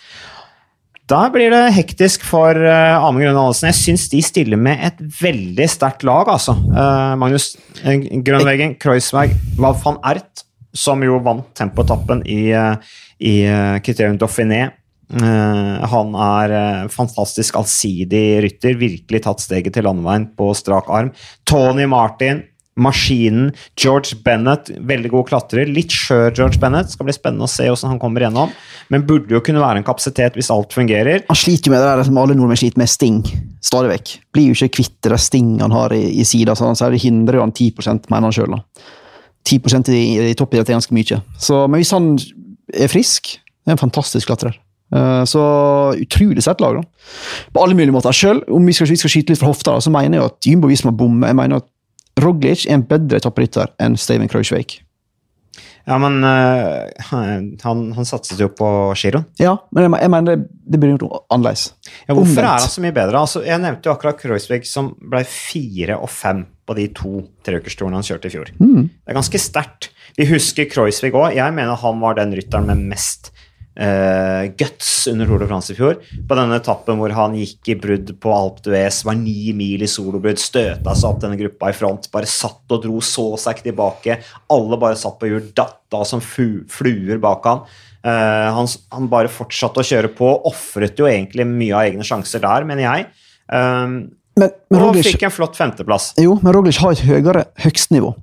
[1.11, 3.67] Da blir det hektisk for uh, Amund Grønne Andersen.
[3.71, 6.55] Jeg syns de stiller med et veldig sterkt lag, altså.
[6.55, 7.49] Uh, Magnus
[7.83, 12.77] Grønveggen, Kreuzberg, Val van Ert, som jo vant tempoetappen i, uh,
[13.19, 13.35] i
[13.83, 14.69] Criterium Dauphiné.
[15.11, 21.11] Uh, han er uh, fantastisk allsidig rytter, virkelig tatt steget til landeveien på strak arm.
[21.47, 22.45] Tony Martin,
[22.79, 25.67] Maskinen, George Bennett, veldig god klatrer.
[25.67, 28.53] Litt skjør George Bennett, skal bli spennende å se hvordan han kommer gjennom.
[28.93, 31.25] Men burde jo kunne være en kapasitet hvis alt fungerer.
[31.27, 33.19] Han sliter jo med det der som alle nordmenn sliter med, sting.
[33.61, 34.15] Stadig vekk.
[34.31, 37.45] Blir jo ikke kvitt det sting han har i, i sida, så det hindrer jo
[37.45, 38.57] han 10 mener han sjøl.
[39.51, 41.21] 10 i, i toppidrett er ganske mye.
[41.41, 42.13] Så, men hvis han
[42.71, 44.55] er frisk, det er en fantastisk klatrer.
[44.91, 45.41] Eh, Så
[46.01, 46.75] utrolig sett lag.
[46.81, 46.83] da.
[47.53, 48.11] På alle mulige måter.
[48.13, 50.45] Selv om vi skal, vi skal skyte litt fra hofta, da, så mener jeg at
[50.51, 51.27] Jumbo Visma bommer.
[51.31, 51.67] Jeg mener at
[52.21, 54.81] Roglic er en bedre topprytter enn Steven Kreuzweig.
[55.87, 58.67] Ja, men øh, han, han satset jo på
[58.99, 59.23] giroen.
[59.41, 61.63] Ja, men jeg, jeg mener det, det burde gjort annerledes.
[62.05, 62.43] Ja, hvorfor Omvendt.
[62.45, 63.17] er han så mye bedre?
[63.25, 67.97] Altså, jeg nevnte jo akkurat Kreuzvig som ble fire og fem på de to treukerstorene
[67.97, 68.51] han kjørte i fjor.
[68.61, 68.85] Mm.
[68.93, 69.89] Det er ganske sterkt.
[70.19, 71.31] Vi husker Kreuzvig òg.
[71.39, 73.31] Jeg mener han var den rytteren med mest
[73.71, 75.95] guts under Tour de France i fjor.
[76.27, 79.87] På denne etappen hvor han gikk i brudd på Alpe d'Huez, var ni mil i
[79.89, 83.69] solobrudd, støta seg opp denne gruppa i front, bare satt og dro, så seg ikke
[83.69, 84.17] tilbake.
[84.51, 87.63] Alle bare satt på hjul, datt av som fluer bak han.
[88.03, 88.69] Uh, han.
[88.95, 92.87] Han bare fortsatte å kjøre på, ofret jo egentlig mye av egne sjanser der, mener
[92.87, 93.07] jeg.
[93.51, 94.01] Um,
[94.39, 96.13] Men, men, og Roglic, fikk en flott femteplass.
[96.19, 98.13] jo, men Roglic har et høyere høgstnivå.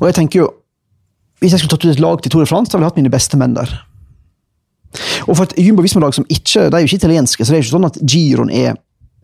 [0.00, 0.46] Og jeg tenker jo
[1.40, 3.00] Hvis jeg skulle tatt ut et lag til Tour de France, da ville jeg hatt
[3.00, 3.72] mine beste menn der.
[5.26, 7.62] Og for et Jumbo Visma-lag som ikke De er jo ikke italienske, så det er
[7.62, 8.76] jo ikke sånn at giroen er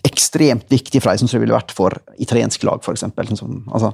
[0.07, 3.05] ekstremt viktig for dem, som det ville vært for italienske lag, f.eks.
[3.39, 3.93] Sånn altså.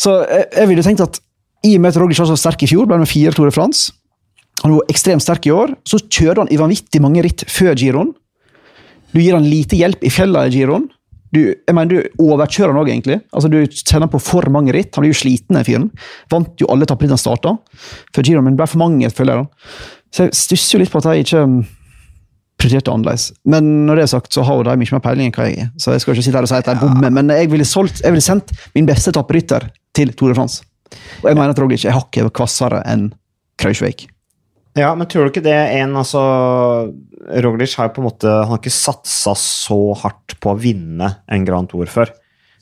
[0.00, 1.20] Så jeg, jeg ville tenkt at
[1.64, 3.48] i og med at Roglic var så sterk i fjor, ble han med fire Tour
[3.48, 3.92] de France,
[4.62, 8.12] han var ekstremt sterk i år, så kjører han i vanvittig mange ritt før giroen.
[9.12, 10.86] Du gir han lite hjelp i fjellene i giroen.
[11.34, 13.18] Du, jeg mener, du overkjører han òg, egentlig.
[13.34, 14.92] Altså, du sender på for mange ritt.
[14.94, 15.88] Han blir jo sliten, den fyren.
[16.30, 17.56] Vant jo alle etappene han starta
[18.20, 19.48] giroen, men det ble for mange følgere.
[20.14, 21.56] Så jeg stusser jo litt på at de ikke um,
[22.60, 23.28] prioriterte annerledes.
[23.50, 25.64] Men når det er sagt, så har jo de mye mer peiling enn hva jeg
[25.64, 25.72] er.
[25.80, 28.04] Så jeg skal ikke sitte her og si at de bommer, men jeg ville, solgt,
[28.04, 30.62] jeg ville sendt min beste etapperytter til Tour de France.
[31.22, 33.08] Og jeg mener at Roglic er hakket kvassere enn
[33.60, 34.06] Krausveig.
[34.78, 36.20] Ja, men tror du ikke det en altså
[37.44, 41.12] Roglic har jo på en måte Han har ikke satsa så hardt på å vinne
[41.30, 42.10] en Grand Tour før.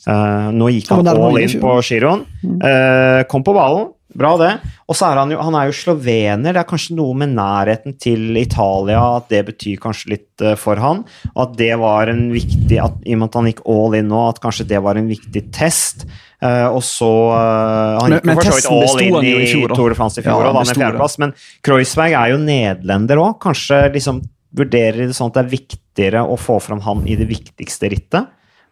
[0.03, 2.25] Uh, nå gikk han all in på giroen.
[2.43, 3.93] Uh, kom på ballen.
[4.19, 4.51] Bra, det.
[4.91, 6.53] Og så er han jo han er jo slovener.
[6.53, 10.81] Det er kanskje noe med nærheten til Italia at det betyr kanskje litt eh, for
[10.83, 11.05] han.
[11.33, 14.13] Og at det var en viktig at, I og med at han gikk all in
[14.13, 16.05] nå, at kanskje det var en viktig test.
[16.43, 19.75] Uh, og så uh, Han gikk men for så vidt all in i, fjor.
[19.79, 21.19] Tour de France i fjor, Ja, da med fjerdeplass.
[21.23, 23.37] Men Kreuzberg er jo nederlender òg.
[23.45, 24.21] Kanskje liksom
[24.59, 28.29] vurderer det sånn at det er viktigere å få fram han i det viktigste rittet,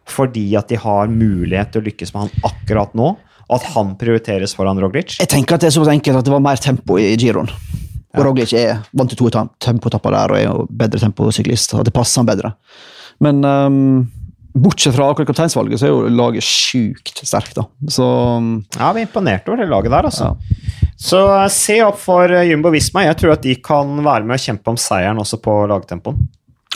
[0.09, 3.13] fordi at de har mulighet til å lykkes med han akkurat nå,
[3.51, 5.17] at han prioriteres foran Roglic.
[5.19, 7.51] Jeg tenker at det er så enkelt at det var mer tempo i giroen.
[8.17, 11.75] Og Roglic er vant til to tempotapper der og er jo bedre temposyklist.
[11.79, 12.53] At det passer han bedre.
[13.23, 13.77] Men um,
[14.51, 17.67] bortsett fra akkurat kapteinsvalget, så er jo laget sjukt sterkt, da.
[17.91, 20.33] Så um, Ja, vi er imponert over det laget der, altså.
[20.33, 20.81] Ja.
[21.01, 23.07] Så eh, se opp for eh, Jumbo Visma.
[23.07, 26.27] Jeg tror at de kan være med og kjempe om seieren også på lagtempoen.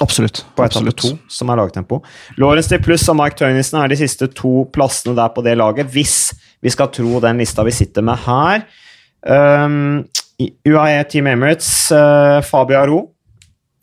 [0.01, 0.41] absolutt.
[0.55, 2.01] På etappe to, som er lagtempo.
[2.41, 5.91] Lawrence de Pluss og Mike Tønnesen er de siste to plassene der på det laget,
[5.93, 6.33] hvis
[6.65, 8.65] vi skal tro den lista vi sitter med her.
[9.25, 10.05] Um,
[10.65, 13.01] UAE Team Emirates, uh, Fabio Ro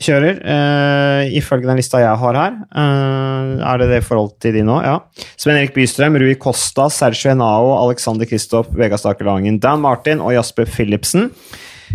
[0.03, 2.57] kjører, uh, ifølge den lista jeg har her.
[2.75, 4.81] Uh, er det det i forhold til de nå?
[4.83, 4.97] Ja.
[5.39, 10.35] Sven Erik Bystrøm, Rui Costa, Sergio Henao, Alexander Kristoff, Vegard Stake Langen, Dan Martin og
[10.35, 11.31] Jasper Philipsen.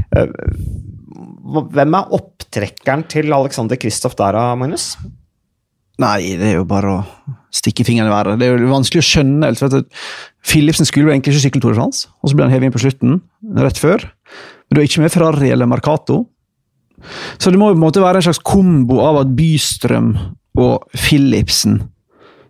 [0.08, 4.94] Hvem er opptrekkeren til Alexander Kristoff der, Magnus?
[6.00, 7.00] Nei, det er jo bare å
[7.58, 8.40] stikke fingeren i været.
[8.40, 9.52] Det er jo vanskelig å skjønne.
[9.52, 9.76] at
[10.48, 12.76] Philipsen skulle jo egentlig ikke sykle Tour de France, og så ble han hevet inn
[12.76, 13.20] på slutten,
[13.58, 14.08] rett før.
[14.68, 16.26] Men du er ikke med Ferrari eller Mercato.
[17.38, 20.16] Så det må jo på en måte være en slags kombo av at Bystrøm
[20.58, 21.82] og Philipsen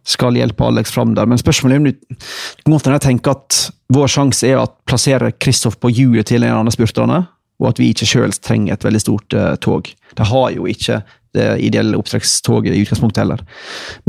[0.08, 1.28] skal hjelpe Alex fram der.
[1.28, 3.58] Men spørsmålet er om du jeg tenker at
[3.93, 7.26] vår sjanse er å plassere Kristoff på hjulet til en av spurterne,
[7.60, 9.89] og at vi ikke sjøl trenger et veldig stort uh, tog.
[10.15, 11.02] De har jo ikke
[11.38, 13.43] det ideelle oppdragstoget i utgangspunktet heller.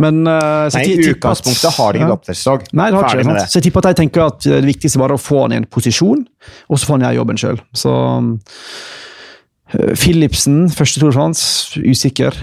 [0.00, 3.48] Men, uh, Nei, i utgangspunktet har de ikke oppdragstog Nei, det har ikke det.
[3.48, 5.68] Så jeg tipper at de tenker at det viktigste bare å få han i en
[5.68, 6.24] posisjon,
[6.68, 7.64] og så får han gjøre jobben sjøl.
[7.76, 12.36] Så uh, Philipsen, første Tour de France, usikker.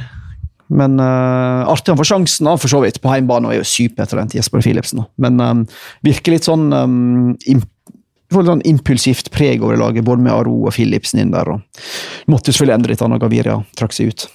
[0.74, 2.98] Men uh, artig han får sjansen, da, for så vidt.
[3.04, 5.04] På hjemmebane og er jo supertalent, Jesper Philipsen.
[5.22, 5.64] Men um,
[6.06, 7.36] virker litt sånn um,
[8.34, 11.54] får sånn impulsivt preg over laget, både med Aro og Philipsen inn der.
[11.54, 14.28] og Måtte selvfølgelig endre litt da Gaviria trakk seg ut.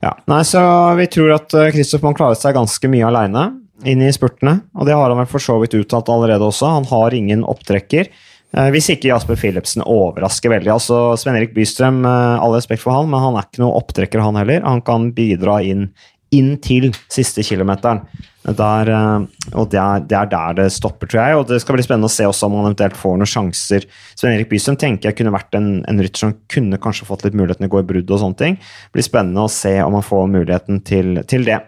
[0.00, 0.60] Ja, nei, så
[0.96, 3.50] Vi tror at Kristoff må klare seg ganske mye aleine
[3.84, 4.60] inn i spurtene.
[4.76, 6.68] Og det har han vel for så vidt uttalt allerede også.
[6.78, 8.08] Han har ingen opptrekker.
[8.50, 10.72] Eh, hvis ikke Jasper Philipsen overrasker veldig.
[10.74, 14.22] altså Sven Erik Bystrøm, eh, all respekt for han, men han er ikke noe opptrekker,
[14.22, 14.64] han heller.
[14.66, 15.90] Han kan bidra inn,
[16.36, 18.02] inn til siste kilometeren.
[18.40, 21.38] Der, eh, og det er, det er, der det stopper, tror jeg.
[21.38, 23.86] Og det skal bli spennende å se også om han eventuelt får noen sjanser.
[24.14, 27.36] Svein Erik Bysum tenker jeg kunne vært en, en rytter som kunne kanskje fått litt
[27.38, 28.58] muligheten til å gå i brudd og sånne ting.
[28.60, 31.60] Det blir spennende å se om han får muligheten til, til det.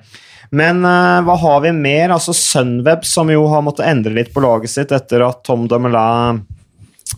[0.53, 2.12] Men uh, hva har vi mer?
[2.12, 6.42] Altså Sunweb, som jo har måttet endre litt på laget sitt etter at Tom Dumoulin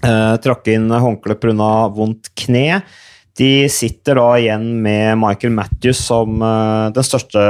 [0.03, 1.69] Uh, trakk inn håndkleet pga.
[1.95, 2.83] vondt kne.
[3.39, 7.43] De sitter da igjen med Michael Matthews som uh, den største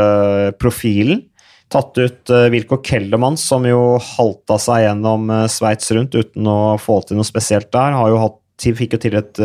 [0.61, 1.27] profilen.
[1.73, 6.77] Tatt ut uh, Wilco Kellermann, som jo halta seg gjennom uh, Sveits rundt uten å
[6.81, 7.99] få til noe spesielt der.
[7.99, 9.43] Har jo hatt, fikk jo til et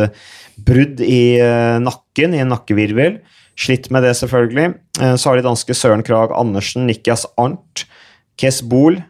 [0.64, 1.42] brudd i
[1.82, 3.18] nakken, i en nakkevirvel.
[3.58, 4.68] Slitt med det, selvfølgelig.
[5.18, 7.82] så har de danske Søren Krag Andersen, Nikias Arnt,
[8.40, 9.00] Kes Bohl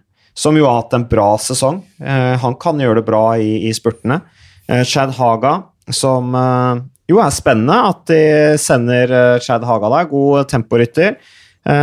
[0.41, 1.83] som jo har hatt en bra sesong.
[2.01, 4.23] Eh, han kan gjøre det bra i, i spurtene.
[4.69, 5.57] Eh, Chad Haga,
[5.93, 8.23] som eh, jo er spennende at de
[8.61, 10.11] sender Chad Haga der.
[10.11, 11.17] God temporytter.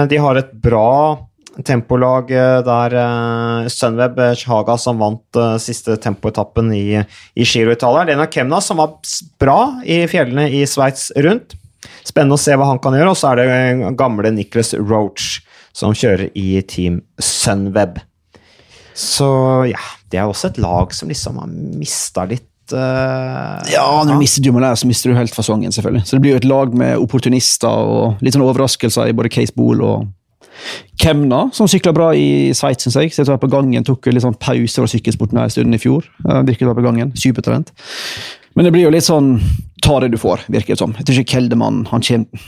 [0.09, 1.19] de har et bra
[1.65, 2.29] tempolag
[2.65, 2.95] der
[3.69, 7.03] Sunweb Haga som vant siste tempoetappen i,
[7.35, 8.05] i Giro Italia.
[8.05, 8.97] Lena Kemna som var
[9.39, 11.57] bra i fjellene i Sveits rundt.
[12.05, 13.13] Spennende å se hva han kan gjøre.
[13.13, 15.39] Og så er det gamle Nicholas Roach
[15.77, 17.99] som kjører i Team Sunweb.
[18.97, 19.29] Så
[19.69, 24.21] ja, det er også et lag som liksom har mista litt uh, ja, når du
[24.21, 26.05] mister Dumoulin, så mister du helt fasongen, selvfølgelig.
[26.07, 29.55] Så det blir jo et lag med opportunister og litt sånn overraskelser i både Case
[29.55, 30.07] Bool og
[30.97, 33.13] Kemna, som sykla bra i Sveits, syns jeg.
[33.13, 35.81] Så jeg tror jeg på gangen tok litt sånn pause fra sykkelsporten en stund i
[35.81, 36.07] fjor.
[36.25, 37.13] Uh, virket å på gangen.
[37.17, 37.73] Supertalent.
[38.57, 39.35] Men det blir jo litt sånn
[39.85, 40.95] ta det du får, virker det som.
[40.97, 42.47] Jeg tror ikke Keldemann han kommer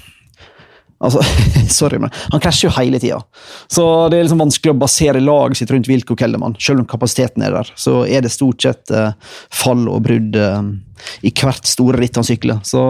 [1.00, 1.24] Altså,
[1.80, 3.22] sorry, men Han krasjer jo hele tida.
[3.72, 6.58] Så det er liksom vanskelig å basere laget sitt rundt Wilco Kellermann.
[6.60, 9.14] Selv om kapasiteten er der, så er det stort sett uh,
[9.54, 10.62] fall og brudd uh,
[11.24, 12.60] i hvert store ritt han sykler.
[12.68, 12.84] Så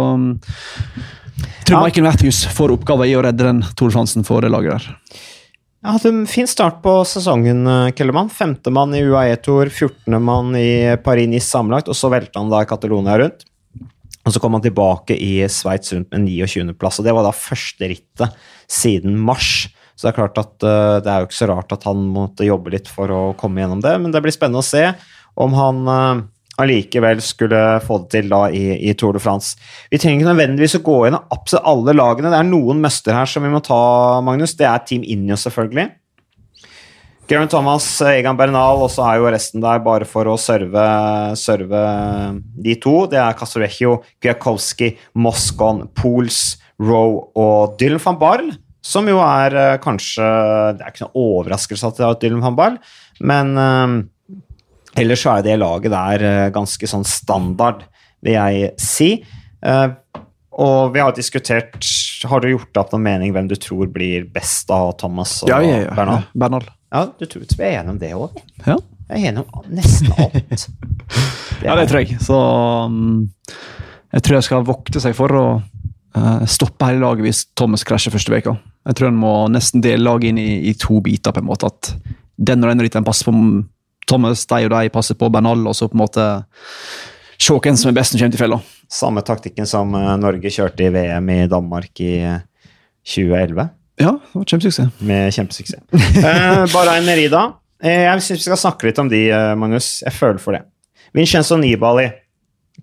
[1.39, 1.84] jeg tror ja.
[1.86, 5.19] Michael Matthews får oppgaven i å redde den Tour Fransen for det laget der.
[5.80, 8.28] Ja, hadde en fin start på sesongen, eh, Kellermann.
[8.30, 13.45] Femtemann i UAE-tour, 14.mann i Paris-Nice sammenlagt, og så velta han da Catalonia rundt.
[14.29, 17.89] Og så kom han tilbake i Sveits rundt med 29.-plass, og det var da første
[17.89, 19.71] rittet siden mars.
[19.97, 22.45] Så det er klart at uh, det er jo ikke så rart at han måtte
[22.45, 24.85] jobbe litt for å komme gjennom det, men det blir spennende å se
[25.39, 26.21] om han uh,
[26.61, 29.57] allikevel skulle få det til da i, i, Tour de France.
[29.89, 32.31] Vi trenger ikke nødvendigvis å gå gjennom absolutt alle lagene.
[32.31, 33.81] Det er noen møster her som vi må ta,
[34.25, 34.53] Magnus.
[34.59, 35.89] Det er Team Injo, selvfølgelig.
[37.29, 40.81] Geraint Thomas, Egan Bernal, og så er jo resten der bare for å serve,
[41.37, 41.81] serve
[42.57, 43.03] de to.
[43.11, 48.47] Det er Casorrecchio, Kwiatkowski, Moskon, Pools, Roe og Dylan van Barl.
[48.81, 50.23] Som jo er uh, kanskje
[50.79, 52.79] Det er ikke noe overraskelse at det er Dylan van Barl,
[53.21, 53.51] men
[54.97, 57.83] ellers så er det laget der ganske sånn standard,
[58.25, 59.11] vil jeg si.
[59.61, 61.83] og vi har diskutert
[62.31, 65.61] Har du gjort opp noen mening hvem du tror blir best av Thomas og ja,
[65.61, 65.93] ja, ja.
[65.93, 66.25] Bernal?
[66.33, 66.69] Bernal.
[66.89, 68.38] Ja, du tror vi er gjennom det òg?
[68.65, 68.80] Ja.
[69.10, 70.38] Jeg er gjennom nesten alt.
[70.49, 72.17] Det ja, det tror jeg.
[72.21, 72.38] Så
[72.86, 73.30] um,
[74.13, 78.13] jeg tror jeg skal vokte seg for å uh, stoppe hele laget hvis Thomas krasjer
[78.13, 78.56] første uka.
[78.89, 81.34] Jeg tror han må nesten dele laget inn i, i, to biter.
[81.34, 81.93] på en måte, At
[82.38, 83.36] den og den rytteren passer på
[84.10, 86.28] Thomas, de og de passer på Bernal, og så på en måte
[87.39, 88.62] se hvem som er best som kommer til fella.
[88.89, 92.15] Samme taktikken som uh, Norge kjørte i VM i Danmark i
[93.06, 93.69] 2011.
[93.99, 94.99] Uh, ja, det var kjempesuksess.
[94.99, 95.81] Med kjempesuksess.
[96.23, 97.53] eh, Bahrain Merida.
[97.83, 99.99] Eh, jeg syns vi skal snakke litt om de, eh, Magnus.
[100.05, 100.63] Jeg føler for det.
[101.15, 102.07] Vincenzo Nibali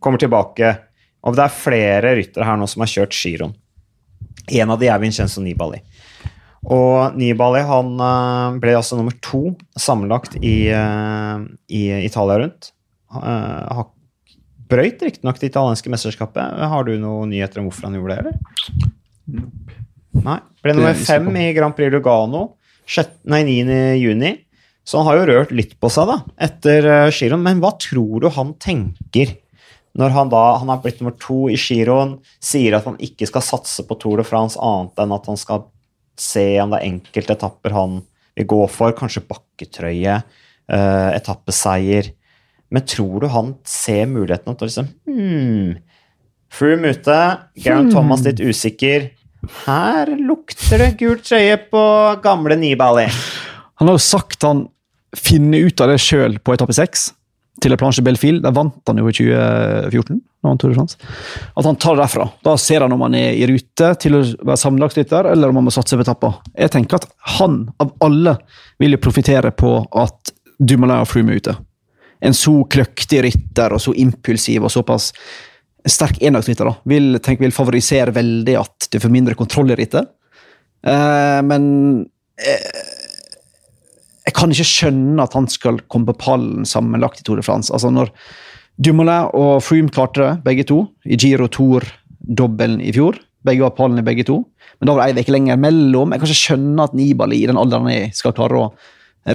[0.01, 0.75] kommer tilbake.
[1.27, 3.57] Og det er flere ryttere her nå som har kjørt giroen.
[4.53, 5.81] En av de er Vincenzo Nibali.
[6.67, 7.97] Og Nibali han
[8.61, 12.71] ble altså nummer to sammenlagt i, i Italia rundt.
[13.15, 13.89] Han har
[14.71, 16.63] brøyt riktignok det italienske mesterskapet.
[16.71, 19.76] Har du noen nyheter om hvorfor han gjorde det, eller?
[20.25, 20.39] Nei.
[20.65, 22.47] Ble nummer er fem i Grand Prix Lugano
[22.87, 23.97] sjett- nei, 9.
[23.99, 24.33] juni.
[24.87, 27.43] Så han har jo rørt litt på seg da, etter uh, giroen.
[27.43, 29.35] Men hva tror du han tenker
[29.97, 33.43] når han da han har blitt nummer to i giroen, sier at han ikke skal
[33.43, 35.65] satse på Tour de France annet enn at han skal
[36.21, 38.03] se om det er enkelte etapper han
[38.37, 42.13] vil gå for, kanskje bakketrøye, uh, etappeseier.
[42.71, 45.77] Men tror du han ser muligheten til å liksom hmm,
[46.53, 47.19] Froome ute,
[47.59, 49.11] Geraint Thomas litt usikker.
[49.67, 51.83] Her lukter det gult trøye på
[52.25, 53.07] gamle Nibali.
[53.77, 54.67] Han har jo sagt han
[55.17, 57.11] finner ut av det sjøl på etappe seks.
[57.63, 58.43] Til La Planche Belfil.
[58.45, 60.19] Der vant han jo i 2014.
[60.45, 60.97] når han tog det.
[61.57, 62.29] At han tar det derfra.
[62.45, 65.67] Da ser han om han er i rute til å være sammenlagtsrytter, eller om han
[65.67, 66.35] må satse på etappa.
[66.55, 68.37] Jeg tenker at han, av alle,
[68.79, 71.57] vil jo profitere på at Dumoulin og Froome er ute.
[72.25, 75.11] En så kløktig rytter og så impulsiv og såpass
[75.87, 80.11] sterk endagsrytter da, vil, tenk, vil favorisere veldig at du får mindre kontroll i rittet.
[80.87, 81.65] Uh, men
[84.27, 87.73] jeg kan ikke skjønne at han skal komme på pallen sammenlagt i Tour de France.
[87.73, 88.11] Altså når
[88.77, 93.17] Dumoulin og Froome klarte det, begge to, i Giro Tour-dobbelen i fjor.
[93.47, 94.43] Begge var pallen i begge to.
[94.81, 96.13] Men da var det ei lenger mellom.
[96.13, 98.67] Jeg kan ikke skjønne at Nibali i den alderen er, skal klare å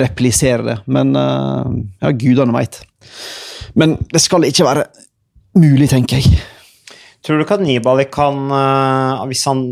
[0.01, 0.77] replisere det.
[0.91, 1.71] Men uh,
[2.03, 2.83] ja, gudene veit.
[3.79, 4.85] Men det skal ikke være
[5.57, 6.41] mulig, tenker jeg.
[7.21, 9.65] Tror du ikke at Nibali kan, eh, hvis han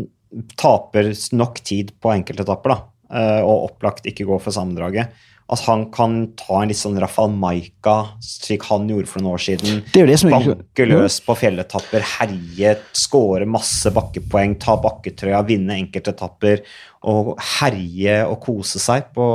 [0.60, 2.78] taper nok tid på enkeltetapper, da,
[3.10, 5.10] eh, og opplagt ikke går for sammendraget,
[5.50, 9.42] at han kan ta en litt sånn Rafael Maika, slik han gjorde for noen år
[9.42, 9.80] siden.
[9.90, 16.62] Det det Banke løs på fjelletapper, herje, skåre masse bakkepoeng, ta bakketrøya, vinne enkeltetapper
[17.10, 19.26] og herje og kose seg på,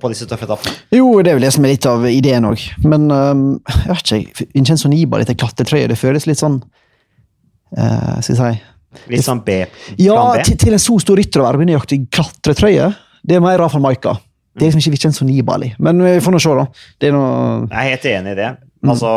[0.00, 0.78] på disse tøffe etappene.
[0.94, 2.64] Jo, det er vel det som er litt av ideen òg.
[2.88, 3.42] Men um,
[3.74, 9.12] jeg vet ikke, Vincenzo Niba, dette klatretrøyet, det føles litt sånn uh, Skal jeg si
[9.12, 9.60] Litt sånn B.
[10.00, 10.46] Ja, B.
[10.46, 12.88] til, til en så stor rytter å være nøyaktig klatretrøye,
[13.28, 14.16] det er mer Rafael Maika.
[14.58, 15.72] Det er liksom ikke Vincenzo Nibali.
[15.78, 16.66] Men vi får nå se, da.
[16.98, 18.52] Det er noe, Jeg er helt enig i det.
[18.82, 18.92] Mm.
[18.94, 19.12] Altså,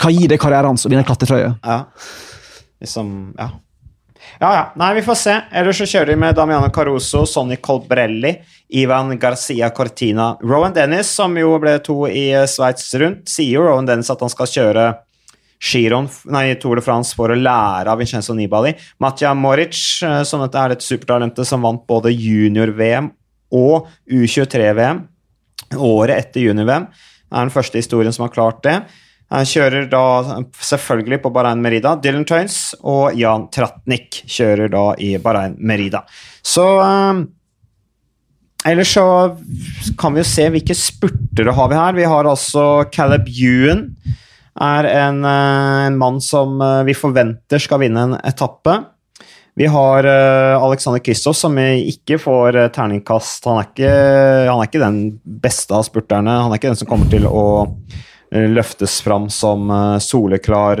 [0.00, 1.54] hva gir det karrieren hans å vinne klatretrøye?
[1.60, 1.82] ja.
[2.80, 3.50] Liksom, ja.
[4.40, 4.72] Ja, ja.
[4.80, 5.34] Nei, vi får se.
[5.52, 8.32] Ellers så kjører vi med Damiano Caruso, Sonny Colbrelli,
[8.80, 10.30] Ivan Garcia Cortina.
[10.40, 14.24] Rowan Dennis, som jo ble to i eh, Sveits rundt, sier jo Rowan Dennis at
[14.24, 14.88] han skal kjøre
[15.60, 18.72] Giron, nei, Tour de France for å lære av Vincenzo Nibali.
[19.04, 19.76] Matja Moric,
[20.08, 23.10] eh, som dette er dette supertalentet som vant både junior-VM
[23.54, 25.04] og U23-VM
[25.78, 26.88] året etter junior-VM.
[27.30, 28.80] Er den første historien som har klart det.
[29.30, 30.04] Han kjører da
[30.58, 31.94] selvfølgelig på Bahrain Merida.
[32.02, 36.02] Dylan Tøynes og Jan Tratnik kjører da i Bahrain Merida.
[36.42, 37.28] Så um,
[38.68, 39.04] Ellers så
[39.96, 41.94] kan vi jo se hvilke spurtere har vi her.
[41.96, 43.86] Vi har altså Caleb Ewan.
[44.60, 48.74] Er en, eh, en mann som eh, vi forventer skal vinne en etappe.
[49.54, 53.44] Vi har uh, Alexander Kristoff, som ikke får uh, terningkast.
[53.48, 53.90] Han er, ikke,
[54.46, 55.00] han er ikke den
[55.42, 56.38] beste av spurterne.
[56.44, 60.78] Han er ikke den som kommer til å uh, løftes fram som soleklar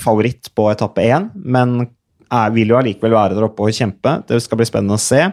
[0.00, 4.14] favoritt på etappe én, men er, vil jo allikevel være der oppe og kjempe.
[4.24, 5.26] Det skal bli spennende å se.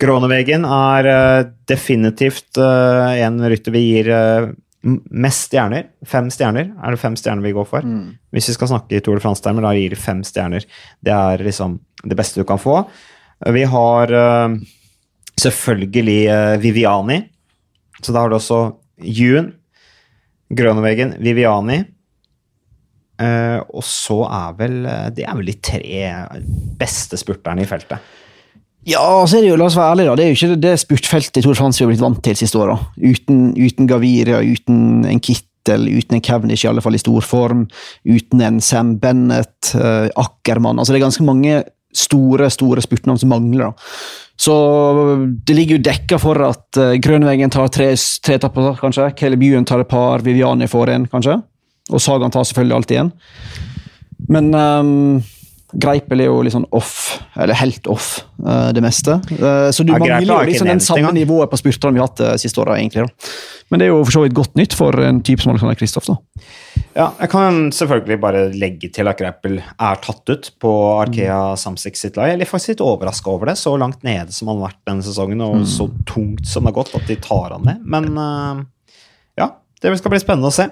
[0.00, 1.10] Gronevegen er
[1.70, 4.10] definitivt en rytter vi gir
[4.82, 5.90] mest stjerner.
[6.08, 7.84] Fem stjerner er det fem stjerner vi går for.
[7.84, 8.16] Mm.
[8.32, 10.64] Hvis vi skal snakke i Tour de France-termer, da gir det fem stjerner.
[11.04, 12.80] Det er liksom det beste du kan få.
[13.52, 14.56] Vi har uh,
[15.40, 17.20] selvfølgelig uh, Viviani.
[18.00, 18.60] Så da har du også
[19.04, 19.52] Jun,
[20.48, 21.82] Grøneveggen, Viviani.
[23.20, 24.76] Uh, og så er vel
[25.12, 26.04] Det er vel de tre
[26.80, 28.00] beste spurterne i feltet.
[28.88, 30.16] Ja, så er det jo, la oss være ærlige, da.
[30.16, 32.60] Det er jo ikke det spurtfeltet Tour de France vi har blitt vant til siste
[32.60, 32.78] åra.
[32.96, 37.66] Uten, uten Gaviria, uten en Kittel, uten en Cavendish, i alle fall i stor form.
[38.08, 40.80] Uten en Sam Bennett, uh, Ackermann.
[40.80, 41.60] Altså, det er ganske mange
[41.92, 43.68] store store spurtnavn som mangler.
[43.68, 43.72] da.
[44.40, 44.54] Så
[45.44, 47.90] det ligger jo dekka for at uh, Grønvegen tar tre,
[48.24, 49.10] tre etapper, kanskje.
[49.18, 51.36] Caleb Ewan tar et par, Viviani får en, kanskje.
[51.90, 53.12] Og Sagan tar selvfølgelig alltid en.
[54.30, 55.20] Men um,
[55.72, 59.20] Greipel er jo litt sånn off, eller helt off, uh, det meste.
[59.36, 62.22] Uh, så du Ja, mangler jo liksom den samme nivået på spurterne vi har hatt
[62.22, 63.06] de siste åra, egentlig.
[63.06, 63.32] da.
[63.70, 66.08] Men det er jo for så vidt godt nytt for en type som Alexander Kristoff,
[66.10, 66.16] da.
[66.96, 72.00] Ja, jeg kan selvfølgelig bare legge til at Greipel er tatt ut på Arkea Samsic
[72.00, 72.32] sitt lag.
[72.32, 75.06] Jeg er faktisk litt overraska over det, så langt nede som han har vært denne
[75.06, 77.84] sesongen, og så tungt som det har gått, at de tar han med.
[77.86, 78.64] Men eh,
[79.38, 79.52] ja,
[79.82, 80.66] det skal bli spennende å se.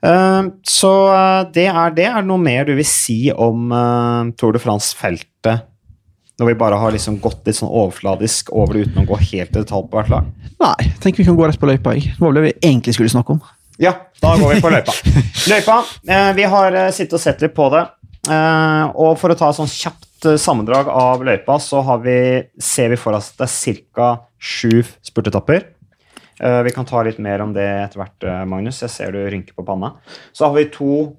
[0.00, 2.06] Eh, så eh, det er det.
[2.08, 5.66] Er det noe mer du vil si om eh, Tour de France-feltet
[6.40, 9.52] Når vi bare har liksom gått litt sånn overfladisk over det uten å gå helt
[9.52, 10.28] i detalj på hvert lag?
[10.60, 11.96] Nei, jeg tenker vi kan gå rett på løypa.
[11.96, 12.14] jeg.
[12.16, 13.42] Det var det vi egentlig skulle snakke om.
[13.80, 14.92] Ja, da går vi på løypa.
[15.50, 15.76] Løypa,
[16.36, 17.80] vi har sittet og sett litt på det.
[19.00, 22.18] Og for å ta et sånn kjapt sammendrag av løypa, så har vi,
[22.60, 24.10] ser vi for oss at det er ca.
[24.36, 25.64] sju spurtetapper.
[26.40, 28.80] Eh, vi kan ta litt mer om det etter hvert, eh, Magnus.
[28.82, 29.92] Jeg ser du rynker på panna.
[30.32, 31.16] Så har vi to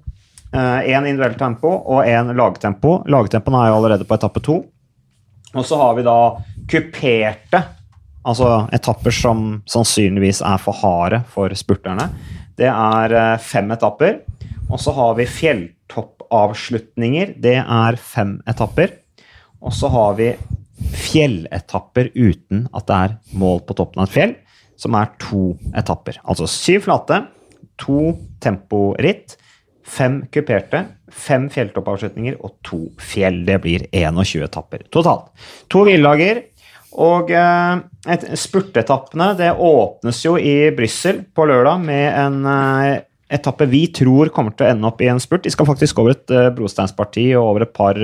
[0.52, 3.06] Én individuelt tempo og én lagtempo.
[3.08, 4.58] Lagtempoen er jo allerede på etappe to.
[5.54, 6.16] Og så har vi da
[6.68, 7.62] kuperte,
[8.22, 12.10] altså etapper som sannsynligvis er for harde for spurterne.
[12.56, 14.20] Det er eh, fem etapper.
[14.68, 17.34] Og så har vi fjelltoppavslutninger.
[17.40, 18.88] Det er fem etapper.
[19.62, 20.36] Og så har vi
[20.92, 24.34] fjelletapper uten at det er mål på toppen av et fjell,
[24.82, 26.18] som er to etapper.
[26.26, 27.22] Altså syv flate,
[27.80, 28.12] to
[28.42, 29.36] temporitt,
[29.82, 33.42] fem kuperte, fem fjelltoppavslutninger og to fjell.
[33.46, 35.30] Det blir 21 etapper totalt.
[35.72, 36.48] To hviledager.
[37.00, 37.78] Og eh,
[38.12, 42.98] et, spurtetappene det åpnes jo i Brussel på lørdag med en eh,
[43.32, 45.46] etappe vi tror kommer til å ende opp i en spurt.
[45.46, 47.96] De skal faktisk over et eh, brosteinsparti og over et par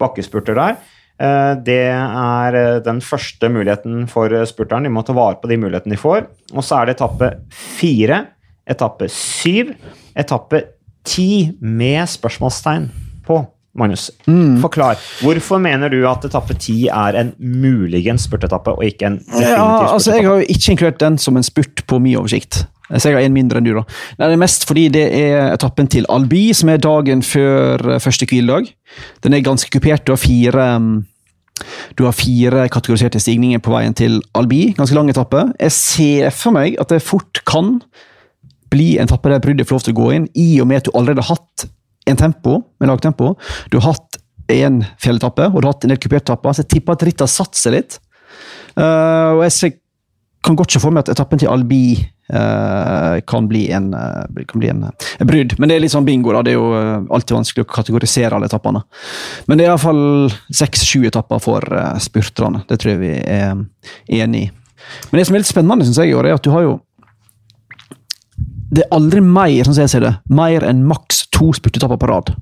[0.00, 0.78] bakkespurter der.
[1.16, 4.84] Eh, det er eh, den første muligheten for eh, spurteren.
[4.84, 6.26] De må ta vare på de mulighetene de får.
[6.52, 7.30] Og så er det etappe
[7.78, 8.22] fire,
[8.68, 9.72] etappe syv,
[10.16, 10.62] etappe
[11.06, 12.90] ti med spørsmålstegn
[13.26, 13.42] på.
[13.76, 14.06] Magnus,
[14.62, 14.96] forklar.
[15.20, 19.92] Hvorfor mener du at etappe ti er en muligens spurtetappe, og ikke en definitiv Ja,
[19.92, 22.62] altså Jeg har jo ikke inkludert den som en spurt på min oversikt.
[22.86, 23.82] Så jeg har en mindre enn du, da.
[24.20, 28.00] Nei, det er mest fordi det er etappen til Albi, som er dagen før eh,
[28.02, 28.70] første hviledag.
[29.26, 30.06] Den er ganske kupert.
[30.06, 30.96] Du har fire mm,
[31.96, 34.74] du har fire kategoriserte stigninger på veien til Albi.
[34.76, 35.46] Ganske lang etappe.
[35.56, 37.78] Jeg ser for meg at det fort kan
[38.72, 40.88] bli en etappe der bruddet får lov til å gå inn, i og med at
[40.88, 41.66] du allerede har hatt
[42.06, 43.32] en tempo, med lagtempo.
[43.72, 44.20] Du har hatt
[44.52, 47.32] en fjelletappe, og du har hatt en del kuperte etapper, så jeg tipper at rittet
[47.32, 47.98] seg litt.
[48.76, 49.74] Uh, og jeg ser,
[50.46, 54.62] kan godt se for meg at etappen til Albi eh, kan bli en, eh, kan
[54.62, 55.56] bli en, eh, en brudd.
[55.58, 56.32] Men det er litt sånn bingo.
[56.32, 58.82] da, Det er jo eh, alltid vanskelig å kategorisere alle etappene.
[59.46, 62.64] Men det er iallfall seks-sju etapper for uh, spurterne.
[62.68, 63.64] Det tror jeg vi er
[64.22, 64.50] enig i.
[65.10, 66.80] Men det som er litt spennende, synes jeg, i år, er at du har jo
[68.66, 72.08] Det er aldri mer, sånn som jeg ser det, mer enn maks to spurtetapper på
[72.10, 72.32] rad.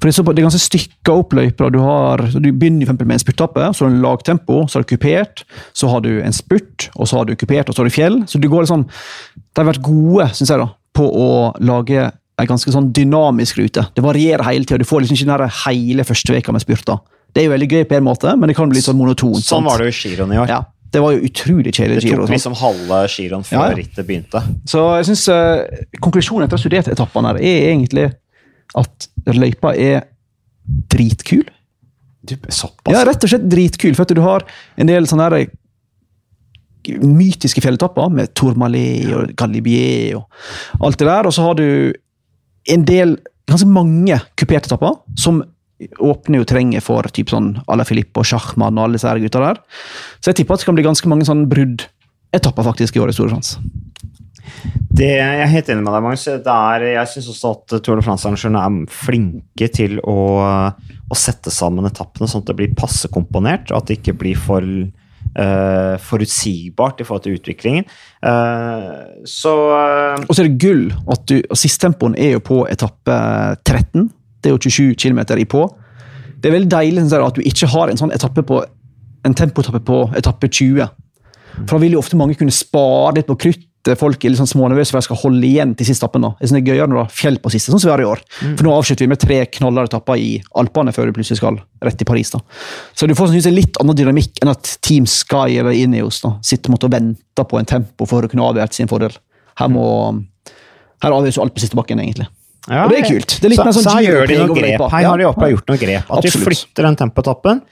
[0.00, 1.72] For Det er, ganske stykka opp løyper.
[1.74, 4.86] Du, har, du begynner for med en spurtappe, så har du en lagtempo, så har
[4.86, 5.44] du kupert,
[5.76, 8.18] så har du en spurt, og så har du kupert, og så har du fjell.
[8.30, 8.86] Så du går liksom,
[9.36, 11.30] De har vært gode synes jeg da, på å
[11.60, 12.10] lage
[12.42, 13.86] en ganske sånn dynamisk rute.
[13.94, 14.80] Det varierer hele tida.
[14.80, 17.02] Du får liksom ikke den hele første veka med spurter.
[17.32, 19.40] Det er jo veldig gøy på en måte, men det kan bli litt sånn monotont.
[19.44, 20.50] Sånn var det jo i giroen i år.
[20.52, 20.60] Ja,
[20.92, 23.76] det var jo utrolig kjedelig Det tok liksom halve giroen før Ja, ja.
[23.78, 24.42] rittet begynte.
[24.68, 28.10] Så jeg synes uh, konklusjonen etter å ha studert etappene her, er egentlig
[28.78, 30.06] at løypa er
[30.92, 31.44] dritkul.
[32.48, 32.94] Såpass?
[32.94, 34.46] Ja, rett og slett dritkul, for at du har
[34.78, 35.50] en del sånne her
[37.02, 41.66] mytiske fjelletapper med Tourmalet og Galibier og alt det der, og så har du
[42.72, 43.16] en del,
[43.50, 45.42] ganske mange kuperte topper, som
[46.02, 49.62] åpner jo terrenget for typ sånn Ala Filippo og Schachmann og alle disse gutta der.
[50.22, 53.26] Så jeg tipper at det kan bli ganske mange sånne bruddetapper faktisk i årets i
[53.26, 53.58] de France.
[54.92, 56.26] Det, jeg er helt enig med deg, Magnus.
[56.28, 60.16] Er, jeg syns også at Tour de France-arrangørene er flinke til å,
[60.76, 64.36] å sette sammen etappene sånn at det blir passe komponert, og at det ikke blir
[64.36, 67.88] for uh, forutsigbart i forhold til utviklingen.
[68.20, 73.16] Uh, så uh, Og så er det gull at du, sisttempoen er jo på etappe
[73.64, 74.10] 13.
[74.42, 75.66] Det er jo 27 km i på.
[76.42, 78.60] Det er veldig deilig at du ikke har en sånn etappe på,
[79.24, 80.88] en tempoetappe på etappe 20.
[81.62, 83.68] For da vil jo ofte mange kunne spare litt på kruttet.
[83.98, 86.22] Folk er litt sånn smånervøse for de skal holde igjen til siste etappen.
[86.38, 88.02] Jeg synes det er gøyere når du har fjell på siste, sånn som vi har
[88.04, 88.20] i år.
[88.38, 90.28] For nå avslutter vi med tre knallharde etapper i
[90.62, 92.30] Alpene før du plutselig skal rett til Paris.
[92.30, 92.38] da.
[92.94, 96.36] Så du får sånn, en litt annen dynamikk enn at Team Sky eller Ineos da,
[96.46, 99.18] sitter og venter på en tempo for å kunne avgjøre til sin fordel.
[99.58, 99.84] Her må
[101.02, 102.28] her avgjøres alt på siste bakken, egentlig.
[102.68, 103.38] ja, Og det er kult.
[103.42, 104.84] Det er så, sånn så her gjør de noen grep.
[104.92, 106.04] Her Ja, har de oppe gjort noen grep.
[106.06, 106.46] At Absolutt.
[106.46, 107.62] flytter den tempoetappen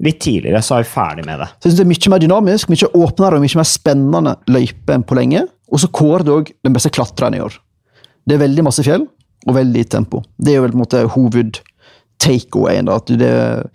[0.00, 1.48] litt tidligere, så er vi ferdig med det.
[1.58, 4.94] Så jeg synes Det er mye mer dynamisk, mye åpnere og mye mer spennende løype
[4.94, 5.44] enn på lenge.
[5.68, 7.56] Og så kårer det òg den beste klatreren i år.
[8.28, 9.06] Det er veldig masse fjell
[9.46, 10.22] og veldig lite tempo.
[10.36, 11.60] Det er jo vel på en måte hoved
[12.22, 12.88] takeawayen.
[12.92, 13.66] at det er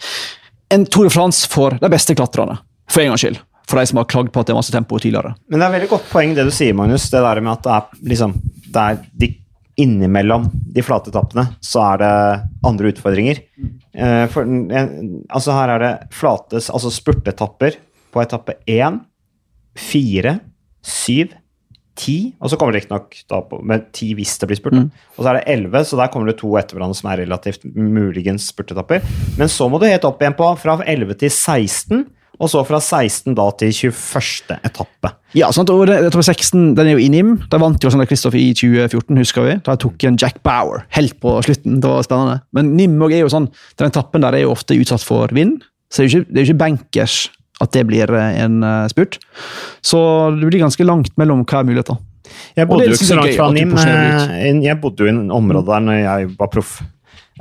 [0.74, 2.58] En Tour de France for de beste klatrerne,
[2.90, 3.38] for en gangs skyld.
[3.70, 5.36] For de som har klagd på at det er masse tempo tidligere.
[5.48, 7.06] Men det er veldig godt poeng det du sier, Magnus.
[7.12, 8.34] Det der med at det er liksom
[8.74, 9.30] det er de,
[9.74, 12.10] Innimellom de flate etappene så er det
[12.70, 13.40] andre utfordringer.
[13.94, 17.80] Eh, for, en, altså her er det flates, altså spurtetapper
[18.14, 19.00] på etappe 1,
[19.82, 20.36] 4,
[20.86, 21.34] 7,
[22.00, 24.78] ti, og så kommer det riktignok med ti hvis det blir spurt.
[24.78, 24.90] Mm.
[25.16, 27.66] Og så er det elleve, så der kommer det to etter hverandre som er relativt
[27.76, 29.06] muligens spurtetapper.
[29.38, 32.06] Men så må du helt opp igjen på fra 11 til 16,
[32.42, 34.56] og så fra 16 da til 21.
[34.66, 35.12] etappe.
[35.38, 35.70] Ja, sant?
[35.70, 37.36] og det, etappe 16 den er jo i NIM.
[37.52, 39.54] Da vant jo Kristoff i 2014, husker vi.
[39.66, 41.78] Da tok en Jack Bauer helt på slutten.
[41.84, 42.42] Det var spennende.
[42.52, 45.62] Men NIM er jo sånn, den etappen der er jo ofte utsatt for vind,
[45.94, 47.18] så det er jo ikke, det er jo ikke bankers
[47.64, 49.20] at det blir eh, en eh, spurt.
[49.84, 50.00] Så
[50.40, 52.02] det blir ganske langt mellom hva er muligheter.
[52.58, 53.74] Jeg bodde jo ikke så langt fra NIM.
[53.78, 56.82] eh, Jeg bodde jo i en område der når jeg var proff.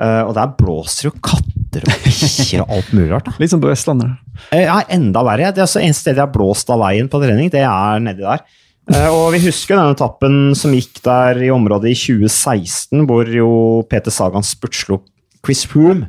[0.00, 3.26] Uh, Og der blåser jo katter og bikkjer og alt mulig rart.
[3.42, 4.14] Litt som på Vestlandet.
[4.48, 5.50] Uh, Ja, enda verre.
[5.52, 8.24] Det er altså eneste sted jeg har blåst av veien på trening, det er nedi
[8.24, 8.40] der.
[8.88, 13.50] Uh, Og vi husker denne etappen som gikk der i området i 2016, hvor jo
[13.92, 15.02] Peter Sagan spurtslo
[15.44, 16.08] Chris Froome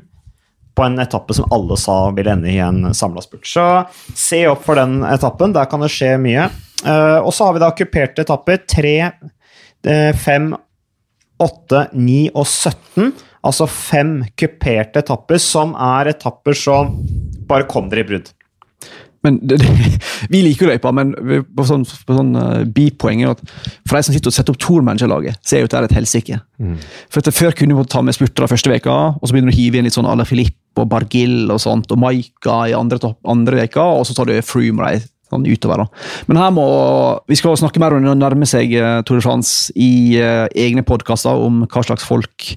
[0.76, 3.46] på en etappe som alle sa ville ende i en samla spurt.
[3.46, 3.66] Så
[4.18, 6.50] se opp for den etappen, der kan det skje mye.
[6.86, 8.58] Eh, Og så har vi da kuperte etapper.
[8.68, 9.12] 3,
[10.18, 10.54] 5,
[11.44, 13.12] 8, 9 og 17.
[13.44, 16.94] Altså fem kuperte etapper, som er etapper som
[17.50, 18.30] bare kom dere i brudd.
[19.24, 19.68] Men det, det,
[20.32, 23.44] Vi liker løypa, men vi- på sånn, på sånn eh, bipoeng er at
[23.88, 26.40] for de som sitter og setter opp tourmanagerlaget, så er jo dette et helsike.
[27.10, 29.60] For at Før kunne du ta med spurtere første veka, og så begynner du å
[29.62, 33.00] hive inn litt sånn à la Filip og Bargill og sånt, og Maika i andre,
[33.02, 34.94] topp- andre veka, og så tar du Froome
[35.34, 35.84] sånn utover.
[35.84, 35.88] da.
[36.30, 36.66] Men her må
[37.30, 40.84] vi skal snakke mer om det nærme seg eh, Tour de France i uh, egne
[40.86, 42.54] podkaster om hva slags folk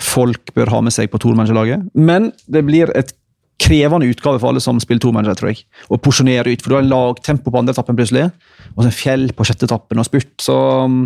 [0.00, 1.90] folk bør ha med seg på tourmanagerlaget.
[1.98, 3.14] Men det blir et
[3.60, 5.66] krevende utgave for alle som spiller tourmanager, tror jeg.
[5.92, 8.30] Å porsjonere ut, for du har en lagtempo på andre etappen plutselig,
[8.72, 10.56] og så en fjell på sjette etappen og spurt, så
[10.86, 11.02] um,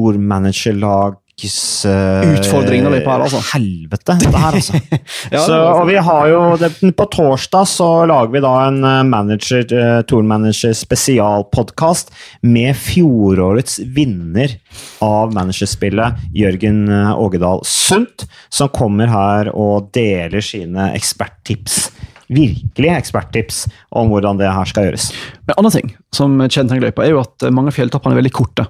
[1.40, 3.42] tourmanagerlags uh, Utfordring når vi er på her, altså.
[3.54, 4.80] Helvete, dette her, altså.
[5.34, 9.04] Ja, så, og vi har jo det, På torsdag så lager vi da en eh,
[9.08, 12.12] manager, uh, tourmanager spesialpodkast
[12.42, 14.58] med fjorårets vinner
[15.04, 21.90] av managerspillet, Jørgen eh, Ågedal Sundt, som kommer her og deler sine eksperttips.
[22.30, 23.64] Virkelig eksperttips
[23.98, 25.10] om hvordan det her skal gjøres.
[25.48, 28.36] Men en annen ting som kjennetegner løypa, er jo at mange av fjelltappene er veldig
[28.36, 28.68] korte.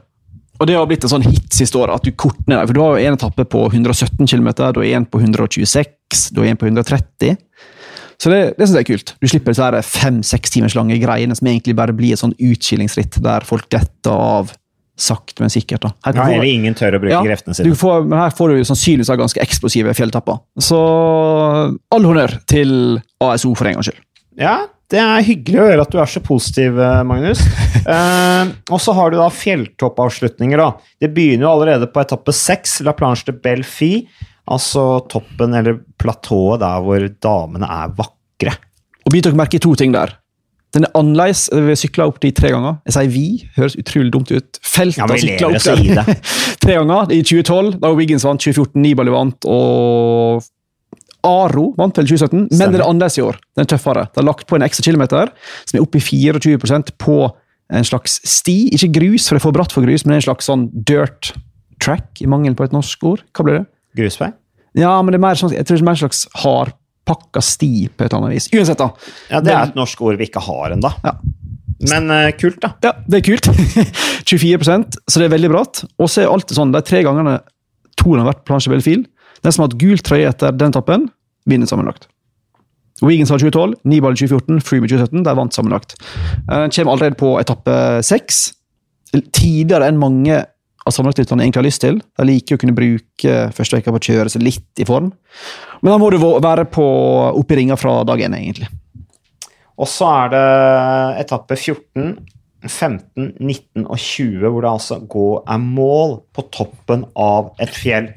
[0.60, 2.66] Og det har blitt en sånn hit siste året, at du korter ned.
[2.68, 6.42] For du har jo en etappe på 117 km, du har en på 126, du
[6.42, 7.38] har en på 130.
[8.20, 9.14] Så det, det synes jeg er kult.
[9.24, 13.46] Du slipper disse fem-seks timers lange greiene som egentlig bare blir et sånn utskillingsritt der
[13.48, 14.52] folk detter av
[15.00, 15.86] sakte, men sikkert.
[15.86, 15.94] da.
[16.04, 17.76] Her kan du- ingen tør å bruke Ja, kreftene du sine.
[17.80, 20.42] får, men her får du sannsynligvis ganske eksplosive fjelltapper.
[20.60, 20.76] Så
[21.96, 24.02] all honnør til ASO for en gangs skyld.
[24.38, 24.58] Ja,
[24.90, 27.44] det er hyggelig å høre at du er så positiv, eh, Magnus.
[27.90, 30.60] Eh, og så har du da fjelltoppavslutninger.
[30.60, 30.92] da.
[31.02, 34.04] Det begynner jo allerede på etappe seks, La Planche de Belfi.
[34.52, 38.54] Altså toppen, eller platået der hvor damene er vakre.
[39.08, 40.12] Og bit dere merke i to ting der.
[40.76, 41.48] Den er annerledes.
[41.50, 42.78] Vi sykla opp de tre ganger.
[42.86, 43.26] Jeg sier vi,
[43.56, 44.62] høres utrolig dumt ut.
[44.62, 46.22] Feltet Ja, sykla opp der
[46.66, 47.10] tre ganger.
[47.16, 50.46] I 2012, da Wiggins vant, 2014 Nibali vant, og
[51.28, 52.40] Aro vant vel i 2017.
[52.40, 52.74] Men Stemmer.
[52.74, 53.40] det er annerledes i år.
[53.56, 54.08] Den er tøffere.
[54.08, 55.32] Det har lagt på en ekstra kilometer,
[55.68, 57.20] som er oppe i 24% på
[57.70, 58.58] en slags sti.
[58.76, 61.34] Ikke grus, for det er for bratt for grus, men en slags sånn dirt
[61.84, 63.24] track, i mangel på et norsk ord.
[63.36, 63.66] Hva blir det?
[64.00, 64.32] Grusvei?
[64.78, 67.74] Ja, men det er mer sånn, jeg tror det er mer en slags hardpakka sti
[67.90, 68.50] på et eller annet vis.
[68.54, 68.90] Uansett, da.
[69.32, 70.92] Ja, det er et norsk ord vi ikke har ennå.
[71.06, 71.16] Ja.
[71.90, 72.74] Men uh, kult, da.
[72.84, 73.48] Ja, det er kult.
[74.30, 75.84] 24% så det er veldig bratt.
[75.98, 77.40] Og så er alltid sånn, de tre gangene
[78.00, 79.02] Toren har vært på plansje Belfil,
[79.44, 81.10] den som har hatt gul trøye etter den etappen,
[81.50, 82.08] vinner sammenlagt.
[83.02, 85.24] Wiggins har 2012, Nibal 2014, Freeman 2017.
[85.24, 85.96] De vant sammenlagt.
[86.50, 88.50] Eh, Den kommer allerede på etappe seks.
[89.14, 90.42] Tidligere enn mange
[90.86, 92.02] av sammenlagtlytterne egentlig har lyst til.
[92.20, 95.12] De liker å kunne bruke første veka på å kjøre seg litt i form.
[95.82, 96.86] Men da må du være på,
[97.40, 98.70] oppe i ringa fra dag én, egentlig.
[99.80, 100.46] Og så er det
[101.24, 102.18] etappe 14,
[102.68, 108.10] 15, 19 og 20, hvor det altså går er mål på toppen av et fjell.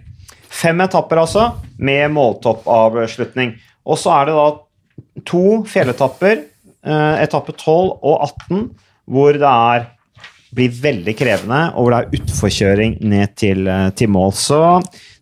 [0.52, 1.48] Fem etapper, altså,
[1.80, 3.54] med måltoppavslutning.
[3.88, 6.44] Og så er det da to fjelletapper,
[6.84, 8.70] eh, etappe 12 og 18,
[9.10, 9.90] hvor det er
[10.52, 14.32] blir veldig krevende, og hvor det er utforkjøring ned til, eh, til mål.
[14.36, 14.60] Så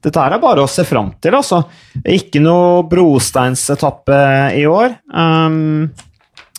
[0.03, 1.63] dette er bare å se fram til, altså.
[2.03, 4.21] Ikke noe brosteinsetappe
[4.59, 4.97] i år.
[5.15, 5.91] Um,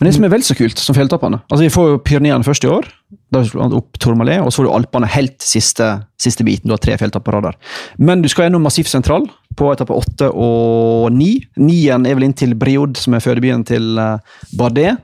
[0.02, 2.64] Men det som er vel så kult som fjelltoppene altså Vi får jo Pyreneene først
[2.66, 2.88] i år,
[3.30, 5.86] da vi opp Tourmalet, og så får du Alpene helt siste,
[6.18, 6.66] siste biten.
[6.66, 7.54] Du har tre fjelltopper der.
[8.02, 11.36] Men du skal gjennom Massif Sentral på etappe åtte og ni.
[11.60, 14.96] Nien er vel inn til Briod, som er fødebyen til eh, Bardet.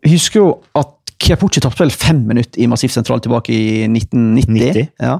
[0.00, 0.48] Jeg husker jo
[0.80, 4.48] at Chiapucci tapte vel fem minutter i Massif Sentral tilbake i 1990.
[4.48, 4.90] 90.
[5.04, 5.18] Ja.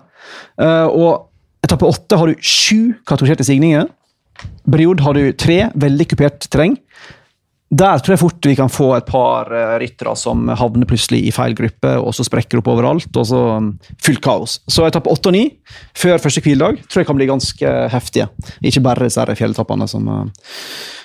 [0.56, 3.90] Eh, og etappe åtte har du sju kategoriserte stigninger.
[4.70, 6.78] Briod har du tre, veldig kupert terreng.
[7.70, 11.34] Der tror jeg fort vi kan få et par uh, ryttere som havner plutselig i
[11.34, 14.56] feil gruppe, og så sprekker opp overalt, og så um, fullt kaos.
[14.66, 15.44] Så etappe åtte og ni
[15.94, 18.26] før første hviledag tror jeg kan bli ganske heftige.
[18.66, 20.50] Ikke bare disse fjelletappene som uh,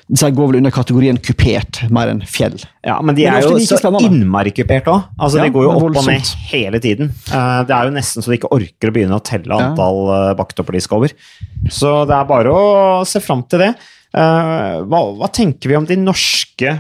[0.05, 2.59] disse går vel under kategorien kupert, mer enn fjell.
[2.86, 5.07] Ja, Men de Men er jo like så innmari kupert òg.
[5.18, 7.09] Altså, Ja, de går jo er opp og ned hele tiden.
[7.26, 10.36] Eh, det er jo nesten så de ikke orker å begynne å telle antall ja.
[10.38, 11.16] bakketopper de skal over.
[11.74, 13.72] Så det er bare å se fram til det.
[14.13, 16.75] Eh, hva, hva tenker vi om de norske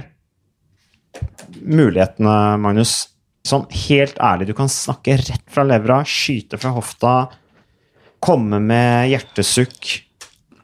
[1.65, 2.97] mulighetene, Magnus?
[3.45, 7.13] Sånn helt ærlig, du kan snakke rett fra levra, skyte fra hofta,
[8.25, 9.99] komme med hjertesukk.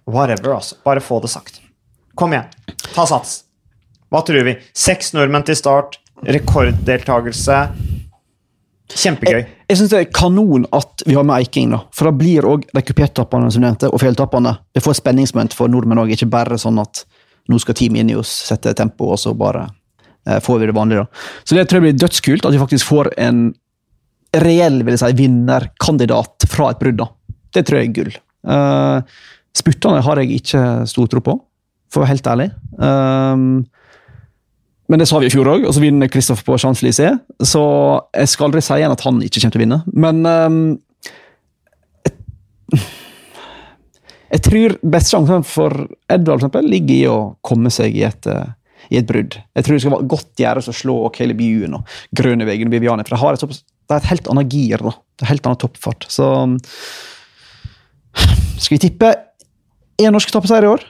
[0.10, 0.80] Whatever, altså.
[0.86, 1.60] Bare få det sagt.
[2.18, 2.50] Kom igjen.
[2.96, 3.44] Ta sats.
[4.12, 4.58] Hva tror vi?
[4.74, 7.60] Seks nordmenn til start, rekorddeltakelse.
[8.98, 9.42] Kjempegøy.
[9.72, 11.82] Jeg synes det er kanon at vi har med Eiking, da.
[11.96, 15.72] for da blir òg de tappene som nevnte, og fjelltappene Det får et spenningsmoment for
[15.72, 17.06] nordmenn òg, ikke bare sånn at
[17.50, 19.66] nå skal Team oss, sette tempo, og så bare
[20.28, 21.06] eh, får vi det vanlige.
[21.06, 21.24] da.
[21.44, 23.54] Så det tror jeg blir dødskult, at vi faktisk får en
[24.32, 27.02] reell vil jeg si, vinnerkandidat fra et brudd.
[27.02, 27.10] da.
[27.52, 28.14] Det tror jeg er gull.
[28.48, 29.02] Uh,
[29.58, 31.36] Spurtene har jeg ikke stor tro på,
[31.92, 32.50] for å være helt ærlig.
[32.80, 33.48] Um,
[34.92, 37.16] men det sa vi i fjor òg, og så vinner Kristoff på Champs-Élysées.
[37.48, 37.62] Så
[38.12, 39.78] jeg skal aldri si igjen at han ikke kommer til å vinne.
[40.04, 40.58] Men um,
[42.04, 42.82] jeg,
[44.34, 45.78] jeg tror best sjansen for
[46.12, 48.52] Edvard for eksempel, ligger i å komme seg i et, eh,
[48.92, 49.40] i et brudd.
[49.56, 53.08] Jeg tror det skal være godt gjøres å slå Caleb Ewan og Grønevegen og Viviane,
[53.08, 54.84] for de har et, det er et helt annet gir.
[54.92, 54.98] da.
[55.16, 56.12] Det er helt annen toppfart.
[56.12, 56.28] Så
[58.60, 59.16] skal vi tippe
[60.04, 60.84] én norsk etappeseier i år?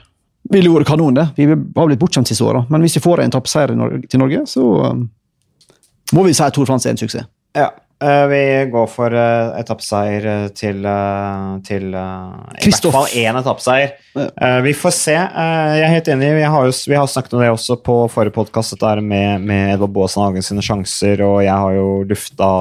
[0.50, 1.28] Ville vært kanon, det.
[1.36, 2.64] Vi har blitt bortskjemt siste åra.
[2.72, 3.72] Men hvis vi får en tappseier
[4.10, 5.06] til Norge, så um,
[6.16, 7.28] må vi si at Tor Frans er en suksess.
[7.56, 7.68] Ja.
[8.02, 8.40] eh, vi
[8.72, 13.94] går for etappeseier eh, til, eh, til eh, I hvert fall én etappeseier.
[14.18, 14.52] Ja.
[14.66, 15.16] Vi får se.
[15.16, 16.32] Jeg er helt enig.
[16.40, 19.76] Vi har jo vi har snakket om det også på forrige podkast, dette med, med
[19.76, 22.54] Edvard Baasen Hagen sine sjanser, og jeg har jo lufta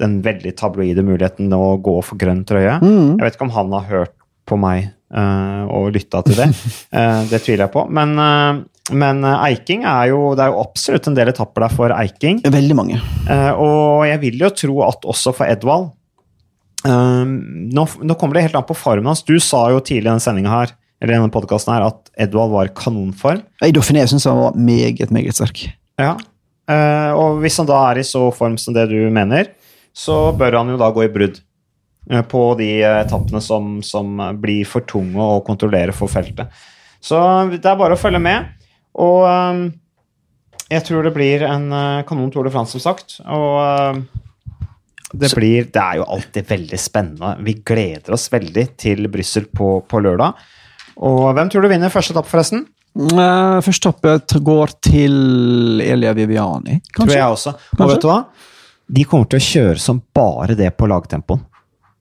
[0.00, 2.78] den veldig tabloide muligheten å gå for grønn trøye.
[2.80, 4.16] Jeg vet ikke om han har hørt
[4.50, 6.50] på meg eh, og lytta til det.
[6.90, 7.84] Eh, det tviler jeg på.
[7.92, 8.60] Men, eh,
[8.98, 12.40] men Eiking er jo Det er jo absolutt en del etapper der for Eiking.
[12.42, 12.98] Veldig mange.
[13.30, 15.92] Og jeg vil jo tro at også for Edvald
[16.80, 19.20] nå, nå kommer det helt an på formen hans.
[19.28, 22.54] Du sa jo tidlig i denne sendinga her eller i denne podcasten her, at Edvald
[22.54, 23.42] var kanonform.
[23.64, 25.62] I Dauphiné syns han var meget, meget sterk.
[26.00, 26.14] Ja.
[27.16, 29.52] Og hvis han da er i så form som det du mener,
[29.96, 31.40] så bør han jo da gå i brudd
[32.30, 36.50] på de eh, etappene som, som blir for tunge å kontrollere for feltet.
[37.00, 37.16] Så
[37.52, 38.48] det er bare å følge med.
[39.00, 39.60] Og eh,
[40.70, 43.20] jeg tror det blir en eh, kanon Tour de France, som sagt.
[43.26, 44.02] Og eh,
[45.10, 47.32] det blir Det er jo alltid veldig spennende.
[47.42, 50.38] Vi gleder oss veldig til Brussel på, på lørdag.
[51.02, 52.66] Og hvem tror du vinner første etappe, forresten?
[53.64, 57.16] Første etappe går til Elia Viviani, Tror kanskje?
[57.18, 57.52] jeg også.
[57.54, 57.94] Og Kanskje?
[57.94, 58.18] vet du hva?
[58.90, 61.42] De kommer til å kjøre som bare det på lagtempoen.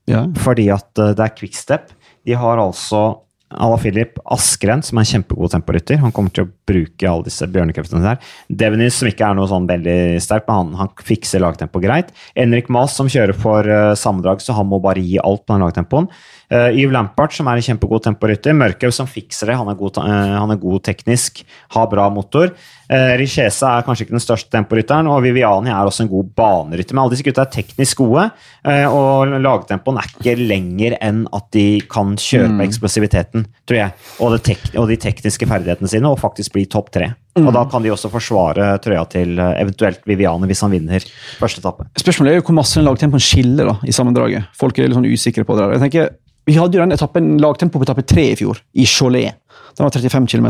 [0.09, 0.25] Ja.
[0.41, 1.91] Fordi at eh, det er quickstep.
[2.27, 5.97] De har altså Ala Filip Askren, som er en kjempegod temporytter.
[6.03, 8.19] Han kommer til å bruke alle disse bjørnekreftene der.
[8.61, 12.11] Devenis, som ikke er noe sånn veldig sterk, men han, han fikser lagtempo greit.
[12.37, 15.65] Enrik Maas, som kjører for uh, sammendrag, så han må bare gi alt på den
[15.65, 16.11] lagtempoen.
[16.49, 18.55] Uh, Yves Lampart, som er en kjempegod temporytter.
[18.57, 19.57] Mørkhaug, som fikser det.
[19.59, 21.43] Han er god, eh, han er god teknisk,
[21.75, 22.49] har bra motor.
[22.89, 26.95] Uh, Richesa er kanskje ikke den største temporytteren, og Viviani er også en god banerytter.
[26.95, 28.23] Men alle disse gutta er teknisk gode,
[28.65, 33.93] uh, og lagtempoen er ikke lenger enn at de kan kjøre på eksplosiviteten, tror jeg.
[34.17, 34.39] Og,
[34.81, 37.11] og de tekniske ferdighetene sine, og faktisk bli topp tre.
[37.39, 41.05] Og da kan de også forsvare trøya til eventuelt Viviani hvis han vinner
[41.39, 41.85] første etappe.
[42.01, 44.49] Spørsmålet er jo hvor masse lagtempoen skiller da, i sammendraget.
[44.57, 45.67] Folk er litt sånn usikre på det.
[45.67, 45.77] der.
[45.77, 46.09] Jeg tenker,
[46.49, 49.37] Vi hadde jo den etappen, lagtempo på etappe tre i fjor, i Cholet.
[49.77, 50.47] Den var 35 km.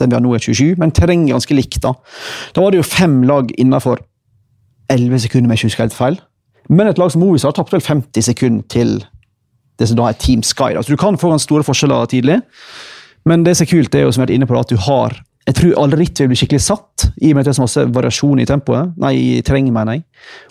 [0.00, 1.80] Den vi har nå er 27, men terrenget er ganske likt.
[1.84, 1.94] Da
[2.52, 4.02] Da var det jo fem lag innafor
[4.92, 6.20] 11 sekunder, med jeg ikke helt feil.
[6.68, 9.00] Men et lag som Movistar tapte vel 50 sekunder til
[9.80, 10.74] det som da er Team Sky.
[10.76, 10.82] Da.
[10.82, 12.40] Så du kan få ganske store forskjeller tidlig.
[13.24, 14.76] Men det som er kult, er jo som jeg har vært inne på, at du
[14.76, 17.56] har Jeg tror alle ritt vil bli skikkelig satt, i og med at det er
[17.56, 18.92] så masse variasjon i tempoet.
[19.02, 20.04] Nei, i terrenget, mener jeg.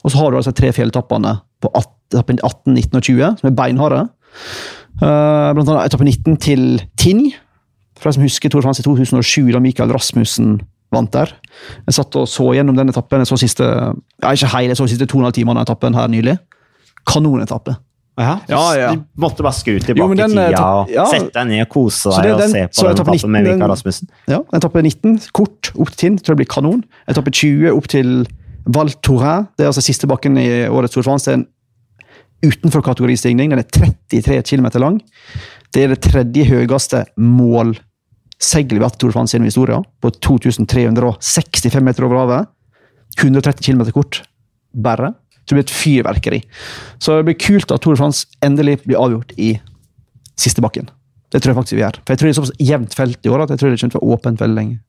[0.04, 1.32] Og så har du altså tre fjelletappene
[1.64, 4.02] på 18, 18, 19 og 20, som er beinharde.
[5.02, 7.32] Eh, blant annet etappe 19 til Tinn.
[7.98, 10.60] For de som husker Tour de France i 2007, da Michael Rasmussen
[10.92, 11.32] vant der.
[11.88, 13.22] Jeg satt og så gjennom den etappen.
[13.24, 15.56] Jeg så siste, ja, ikke hele, jeg så siste to og en halv time av
[15.60, 16.38] den etappen her nylig.
[17.08, 17.76] Kanonetappe.
[18.20, 18.90] Ja, Ja, ja.
[18.96, 21.06] Du måtte bare skru tilbake Jo, den, i tida eh, og ja.
[21.10, 23.14] sette deg ned og kose deg det er og den- se så på den etappen
[23.14, 24.10] med 19, Mikael Michael Rasmussen.
[24.28, 26.84] Ja, etappe 19, kort opp til Tinn, tror jeg blir kanon.
[27.10, 28.28] Etappe 20 opp til
[28.68, 29.48] Val Tourin.
[29.58, 31.26] det er altså siste bakken i årets Tour de France.
[31.26, 31.48] Det er en
[32.46, 35.00] utenfor kategoristigning, den er 33 km lang.
[35.72, 41.86] Det er det tredje høyeste målseilet vi hatt Tour de France gjennom historien, på 2365
[41.86, 42.52] meter over havet.
[43.20, 44.24] 130 km kort.
[44.72, 45.14] Bare.
[45.42, 46.42] Så det blir et fyrverkeri.
[47.00, 49.54] Så det blir kult at Tour de France endelig blir avgjort i
[50.40, 50.90] siste bakken.
[51.32, 52.00] Det tror jeg faktisk vi gjør.
[52.02, 53.94] For jeg tror det er såpass jevnt felt i år at jeg tror det kommer
[53.94, 54.80] til å være åpent veldig lenge.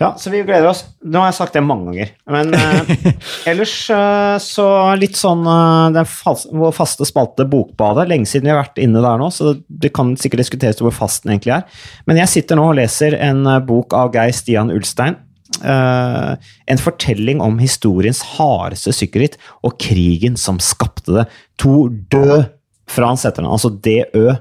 [0.00, 0.82] Ja, så vi gleder oss.
[1.04, 2.10] Nå har jeg sagt det mange ganger.
[2.32, 3.12] Men eh,
[3.48, 4.66] ellers eh, så
[5.00, 8.08] litt sånn eh, den fas vår faste spalte Bokbadet.
[8.10, 11.24] Lenge siden vi har vært inne der nå, så det kan sikkert diskuteres hvor fast
[11.24, 11.84] den egentlig er.
[12.08, 15.22] Men jeg sitter nå og leser en eh, bok av Geir Stian Ulstein.
[15.56, 21.24] En fortelling om historiens hardeste sykkelritt og krigen som skapte det.
[21.62, 22.50] To død
[22.90, 24.34] fra hans etternavn, altså DØ.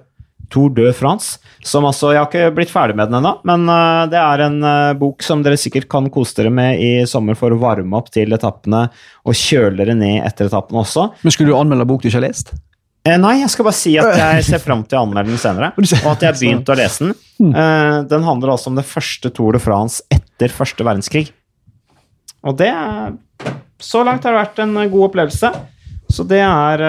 [0.52, 1.40] Tour de France.
[1.66, 4.60] Som altså, Jeg har ikke blitt ferdig med den ennå, men uh, det er en
[4.62, 8.12] uh, bok som dere sikkert kan kose dere med i sommer for å varme opp
[8.14, 8.86] til etappene
[9.26, 11.10] og kjøle dere ned etter etappene også.
[11.24, 12.54] Men skulle du anmelde bok du ikke har lest?
[13.06, 15.72] Eh, nei, jeg skal bare si at jeg ser fram til å anmelde den senere.
[15.78, 17.18] Og at jeg har begynt å lese den.
[17.52, 21.28] Eh, den handler altså om det første Tour de France etter første verdenskrig.
[22.46, 22.72] Og det
[23.82, 25.54] Så langt har det vært en god opplevelse.
[26.14, 26.82] Så det er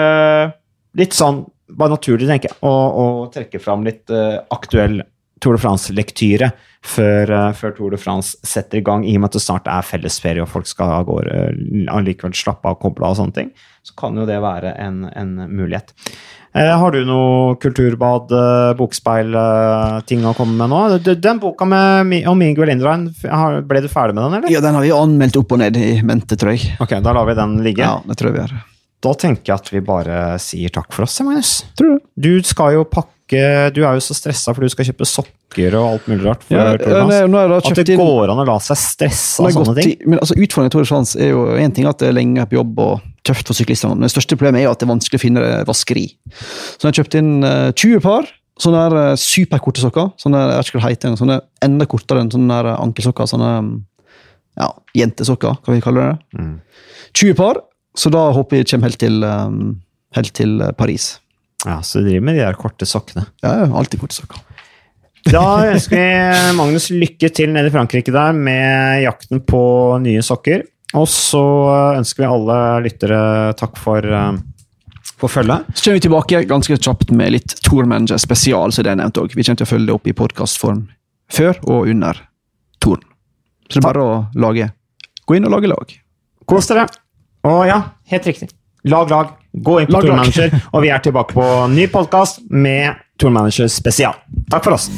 [0.97, 5.01] litt sånn bare naturlig, tenker jeg, å, å trekke fram litt uh, aktuell
[5.43, 6.47] Tour de France-lektyre
[6.87, 9.67] før, uh, før Tour de France setter i gang, i og med at det snart
[9.69, 13.19] er fellesferie og folk skal av gårde eh, allikevel slappe av og koble av og
[13.19, 13.51] sånne ting.
[13.85, 15.93] Så kan jo det være en, en mulighet.
[16.57, 18.31] Har du noe kulturbad,
[18.79, 19.35] bokspeil,
[20.09, 20.79] ting å komme med nå?
[21.21, 24.55] Den boka med, om Miguel Indurain, ble du ferdig med den, eller?
[24.55, 26.79] Ja, Den har vi anmeldt opp og ned i mente, tror jeg.
[26.81, 27.85] Ok, da lar vi den ligge.
[27.85, 28.57] Ja, det tror jeg vi gjør.
[29.03, 31.51] Da tenker jeg at vi bare sier takk for oss, Magnus.
[31.77, 32.05] Tror du?
[32.17, 33.13] Du skal jo pakke
[33.75, 36.45] Du er jo så stressa for du skal kjøpe sokker og alt mulig rart.
[36.49, 36.77] Ja, nei,
[37.27, 39.91] da At det inn går an å la seg stresse av sånne ting.
[39.91, 42.15] i- Men altså, Utfordringen til Tour de France er jo én ting at det er
[42.15, 44.87] lenge på jobb og tøft for syklistene, men det største problemet er jo at det
[44.87, 46.05] er vanskelig å finne vaskeri.
[46.79, 48.23] Så jeg har kjøpt inn uh, 20 par
[48.57, 50.13] sånne her, eh, superkorte sokker.
[50.17, 53.27] Sånne, jeg vet ikke hva det heter, sånne enda kortere enn sånne her ankelsokker.
[53.29, 53.73] Sånne mm,
[54.57, 56.39] ja, jentesokker, hva vi kaller det.
[56.39, 56.55] Mm.
[57.13, 57.59] 20 par,
[57.97, 59.61] så da håper jeg kommer helt til, um,
[60.17, 61.15] helt til eh, Paris.
[61.65, 63.25] Ja, Så du driver med de der korte sokkene.
[63.43, 64.43] Ja, alltid korte sokker.
[65.27, 65.43] Da
[65.73, 69.59] ønsker vi Magnus lykke til nede i Frankrike der med jakten på
[69.99, 70.61] nye sokker.
[70.95, 71.41] Og så
[71.97, 73.19] ønsker vi alle lyttere
[73.59, 74.37] takk for, eh,
[75.17, 75.65] for følget.
[75.73, 79.19] Så kommer vi tilbake ganske kjapt med litt Tour Manager spesial, som det er nevnt
[79.19, 79.35] også.
[79.35, 80.85] Vi kommer til å følge det opp i podkastform
[81.33, 82.21] før og under
[82.79, 83.03] touren.
[83.67, 84.71] Så det er bare å lage
[85.27, 85.89] Gå inn og lage lag.
[86.47, 86.85] Kos dere.
[87.47, 87.81] Og ja,
[88.11, 88.49] helt riktig.
[88.83, 89.27] Lag lag.
[89.51, 90.09] Gå inn på Lag, lag.
[90.09, 94.19] Tourmanager, og vi er tilbake på ny podkast med Tourmanager spesial.
[94.51, 94.91] Takk for oss.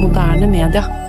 [0.00, 1.03] Moderne media.